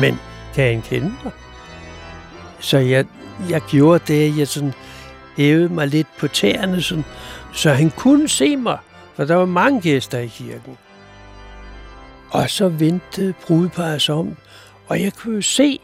Men 0.00 0.18
kan 0.54 0.64
han 0.64 0.82
kende 0.82 1.14
mig? 1.24 1.32
Så 2.60 2.78
jeg, 2.78 3.06
jeg 3.50 3.62
gjorde 3.70 4.04
det, 4.06 4.38
jeg 4.38 4.48
sådan 4.48 4.72
hævede 5.36 5.68
mig 5.68 5.86
lidt 5.86 6.06
på 6.18 6.28
tæerne, 6.28 6.82
sådan, 6.82 7.04
så 7.52 7.70
han 7.70 7.90
kunne 7.90 8.28
se 8.28 8.56
mig, 8.56 8.78
for 9.14 9.24
der 9.24 9.34
var 9.34 9.46
mange 9.46 9.80
gæster 9.80 10.18
i 10.18 10.26
kirken. 10.26 10.78
Og 12.30 12.50
så 12.50 12.68
vendte 12.68 13.34
brudeparret 13.46 14.10
om, 14.10 14.36
og 14.88 15.02
jeg 15.02 15.12
kunne 15.12 15.34
jo 15.34 15.42
se, 15.42 15.80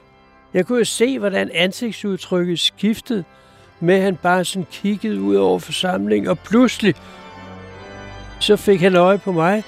jeg 0.54 0.66
kunne 0.66 0.78
jo 0.78 0.84
se, 0.84 1.18
hvordan 1.18 1.50
ansigtsudtrykket 1.54 2.60
skiftede 2.60 3.24
med, 3.84 3.94
at 3.94 4.02
han 4.02 4.16
bare 4.16 4.44
sådan 4.44 4.66
kiggede 4.72 5.20
ud 5.20 5.34
over 5.34 5.58
forsamlingen, 5.58 6.28
og 6.28 6.38
pludselig 6.38 6.94
så 8.40 8.56
fik 8.56 8.80
han 8.80 8.96
øje 8.96 9.18
på 9.18 9.32
mig, 9.32 9.64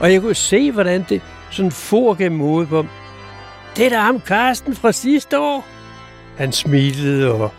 og 0.00 0.12
jeg 0.12 0.20
kunne 0.20 0.34
se, 0.34 0.72
hvordan 0.72 1.06
det 1.08 1.22
sådan 1.50 1.70
for 1.70 2.14
gennem 2.14 2.40
hovedet 2.40 2.68
på 2.68 2.76
ham. 2.76 2.88
Det 3.76 3.86
er 3.86 3.90
da 3.90 3.98
ham, 3.98 4.20
Karsten, 4.20 4.74
fra 4.74 4.92
sidste 4.92 5.38
år. 5.38 5.66
Han 6.36 6.52
smilede 6.52 7.32
og 7.32 7.50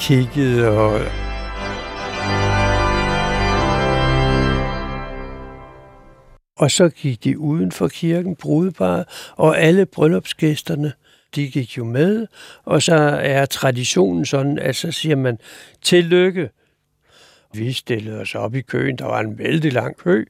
kiggede 0.00 0.68
og... 0.68 1.00
Og 6.56 6.70
så 6.70 6.88
gik 6.88 7.24
de 7.24 7.38
uden 7.38 7.72
for 7.72 7.88
kirken, 7.88 8.36
brudeparet, 8.36 9.04
og 9.36 9.58
alle 9.60 9.86
bryllupsgæsterne 9.86 10.92
de 11.34 11.50
gik 11.50 11.78
jo 11.78 11.84
med, 11.84 12.26
og 12.64 12.82
så 12.82 12.94
er 13.22 13.46
traditionen 13.46 14.26
sådan, 14.26 14.58
at 14.58 14.76
så 14.76 14.92
siger 14.92 15.16
man, 15.16 15.38
tillykke. 15.82 16.50
Vi 17.54 17.72
stillede 17.72 18.20
os 18.20 18.34
op 18.34 18.54
i 18.54 18.60
køen, 18.60 18.98
der 18.98 19.04
var 19.04 19.20
en 19.20 19.38
vældig 19.38 19.72
lang 19.72 19.96
kø, 19.96 20.24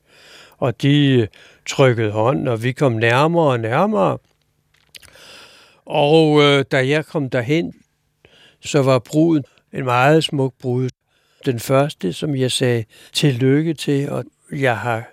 og 0.59 0.83
de 0.83 1.21
øh, 1.21 1.29
trykkede 1.67 2.11
hånd, 2.11 2.49
og 2.49 2.63
vi 2.63 2.73
kom 2.73 2.93
nærmere 2.93 3.47
og 3.47 3.61
nærmere. 3.61 4.19
Og 5.85 6.43
øh, 6.43 6.65
da 6.73 6.89
jeg 6.89 7.07
kom 7.07 7.31
derhen, 7.31 7.75
så 8.61 8.83
var 8.83 8.99
bruden 8.99 9.45
en 9.73 9.85
meget 9.85 10.25
smuk 10.25 10.55
brud. 10.61 10.89
Den 11.47 11.61
første, 11.61 12.13
som 12.13 12.37
jeg 12.37 12.53
sagde 12.53 12.85
tillykke 13.13 13.75
til, 13.75 14.11
og 14.11 14.25
jeg 14.53 14.79
har 14.79 15.11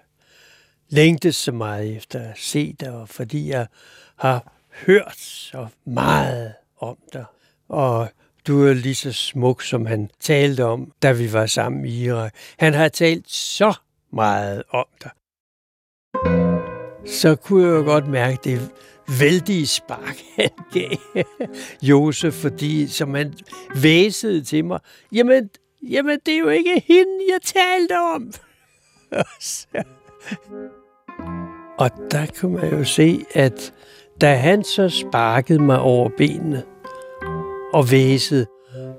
længtes 0.89 1.35
så 1.35 1.51
meget 1.51 1.95
efter 1.97 2.19
at 2.19 2.37
se 2.37 2.75
dig, 2.79 3.03
fordi 3.05 3.49
jeg 3.49 3.67
har 4.15 4.58
hørt 4.85 5.17
så 5.17 5.67
meget 5.85 6.53
om 6.79 6.97
dig, 7.13 7.25
og 7.69 8.09
du 8.47 8.65
er 8.65 8.73
lige 8.73 8.95
så 8.95 9.13
smuk, 9.13 9.61
som 9.61 9.85
han 9.85 10.09
talte 10.19 10.65
om, 10.65 10.91
da 11.01 11.11
vi 11.11 11.33
var 11.33 11.45
sammen 11.45 11.85
i 11.85 12.03
Irak. 12.03 12.33
Han 12.59 12.73
har 12.73 12.87
talt 12.87 13.29
så 13.31 13.73
meget 14.13 14.63
om 14.69 14.85
dig. 15.03 15.11
Så 17.05 17.35
kunne 17.35 17.67
jeg 17.67 17.71
jo 17.71 17.83
godt 17.83 18.07
mærke 18.07 18.39
det 18.43 18.71
vældige 19.19 19.67
spark, 19.67 20.17
han 20.35 20.49
gav 20.73 20.97
Josef, 21.81 22.33
fordi 22.33 22.87
som 22.87 23.13
han 23.13 23.33
væsede 23.75 24.43
til 24.43 24.65
mig, 24.65 24.79
jamen, 25.11 25.49
jamen 25.89 26.19
det 26.25 26.33
er 26.33 26.39
jo 26.39 26.49
ikke 26.49 26.83
hende, 26.87 27.19
jeg 27.31 27.41
talte 27.43 27.99
om. 27.99 28.33
Og 31.79 31.91
der 32.11 32.25
kunne 32.39 32.57
man 32.57 32.71
jo 32.71 32.83
se, 32.83 33.25
at 33.33 33.73
da 34.21 34.35
han 34.35 34.63
så 34.63 34.89
sparkede 34.89 35.59
mig 35.59 35.79
over 35.79 36.09
benene 36.17 36.63
og 37.73 37.91
væsede, 37.91 38.45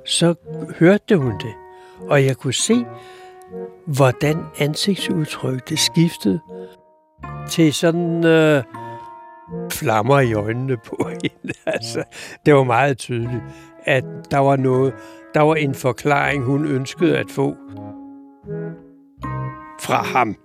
så 0.07 0.35
hørte 0.79 1.17
hun 1.17 1.33
det. 1.33 1.55
Og 2.09 2.25
jeg 2.25 2.37
kunne 2.37 2.55
se, 2.55 2.87
hvordan 3.87 4.45
ansigtsudtrykket 4.59 5.79
skiftede 5.79 6.41
til 7.51 7.75
sådan 7.75 8.25
øh, 8.25 8.63
flammer 9.73 10.21
i 10.21 10.33
øjnene 10.33 10.77
på 10.77 11.09
hende. 11.23 11.55
Altså, 11.67 12.05
det 12.47 12.55
var 12.55 12.65
meget 12.65 12.99
tydeligt, 12.99 13.43
at 13.85 14.05
der 14.31 14.39
var 14.39 14.57
noget, 14.57 14.95
der 15.35 15.41
var 15.41 15.55
en 15.55 15.75
forklaring, 15.75 16.45
hun 16.45 16.67
ønskede 16.67 17.19
at 17.19 17.31
få 17.31 17.57
fra 19.81 20.03
ham. 20.03 20.37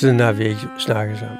Siden 0.00 0.20
har 0.20 0.32
vi 0.32 0.44
ikke 0.44 0.68
snakket 0.78 1.18
sammen. 1.18 1.38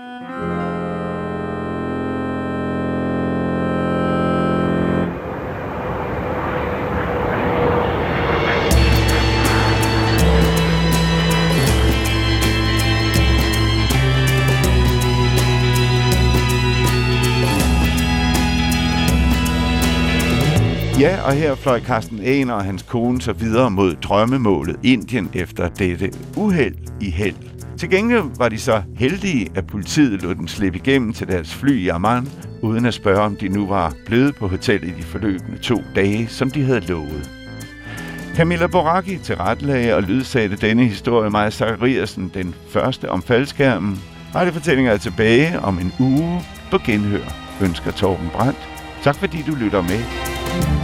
Ja, 21.01 21.23
og 21.27 21.33
her 21.33 21.55
fløj 21.55 21.81
Carsten 21.81 22.21
Aner 22.21 22.55
og 22.55 22.65
hans 22.65 22.83
kone 22.83 23.23
så 23.23 23.33
videre 23.33 23.71
mod 23.71 23.95
drømmemålet 23.95 24.77
Indien 24.83 25.31
efter 25.35 25.69
dette 25.69 26.13
uheld 26.37 26.75
i 27.01 27.11
held. 27.11 27.54
Til 27.85 27.91
gengæld 27.91 28.25
var 28.39 28.49
de 28.49 28.59
så 28.59 28.83
heldige, 28.97 29.51
at 29.55 29.67
politiet 29.67 30.23
lod 30.23 30.35
dem 30.35 30.49
slippe 30.49 30.79
igennem 30.79 31.13
til 31.13 31.29
deres 31.29 31.55
fly 31.55 31.79
i 31.79 31.89
Amman, 31.89 32.29
uden 32.63 32.87
at 32.87 32.95
spørge, 32.95 33.21
om 33.21 33.37
de 33.37 33.49
nu 33.49 33.67
var 33.67 33.95
blevet 34.07 34.37
på 34.37 34.49
hotellet 34.49 34.89
i 34.89 34.93
de 34.93 35.03
forløbende 35.03 35.59
to 35.59 35.83
dage, 35.95 36.29
som 36.29 36.51
de 36.51 36.63
havde 36.63 36.81
lovet. 36.81 37.31
Camilla 38.37 38.67
Boracchi 38.67 39.19
til 39.19 39.37
og 39.95 40.03
lydsatte 40.03 40.57
denne 40.57 40.85
historie 40.85 41.31
Maja 41.31 41.51
Zachariasen 41.51 42.31
den 42.35 42.55
første 42.69 43.11
om 43.11 43.23
faldskærmen. 43.23 44.01
Radiofortællinger 44.35 44.93
er 44.93 44.99
tilbage 44.99 45.61
om 45.61 45.79
en 45.79 45.93
uge 46.01 46.41
på 46.71 46.79
genhør, 46.79 47.35
ønsker 47.63 47.91
Torben 47.91 48.29
Brandt. 48.33 48.69
Tak 49.03 49.17
fordi 49.17 49.43
du 49.47 49.55
lytter 49.55 49.83
med. 49.83 50.84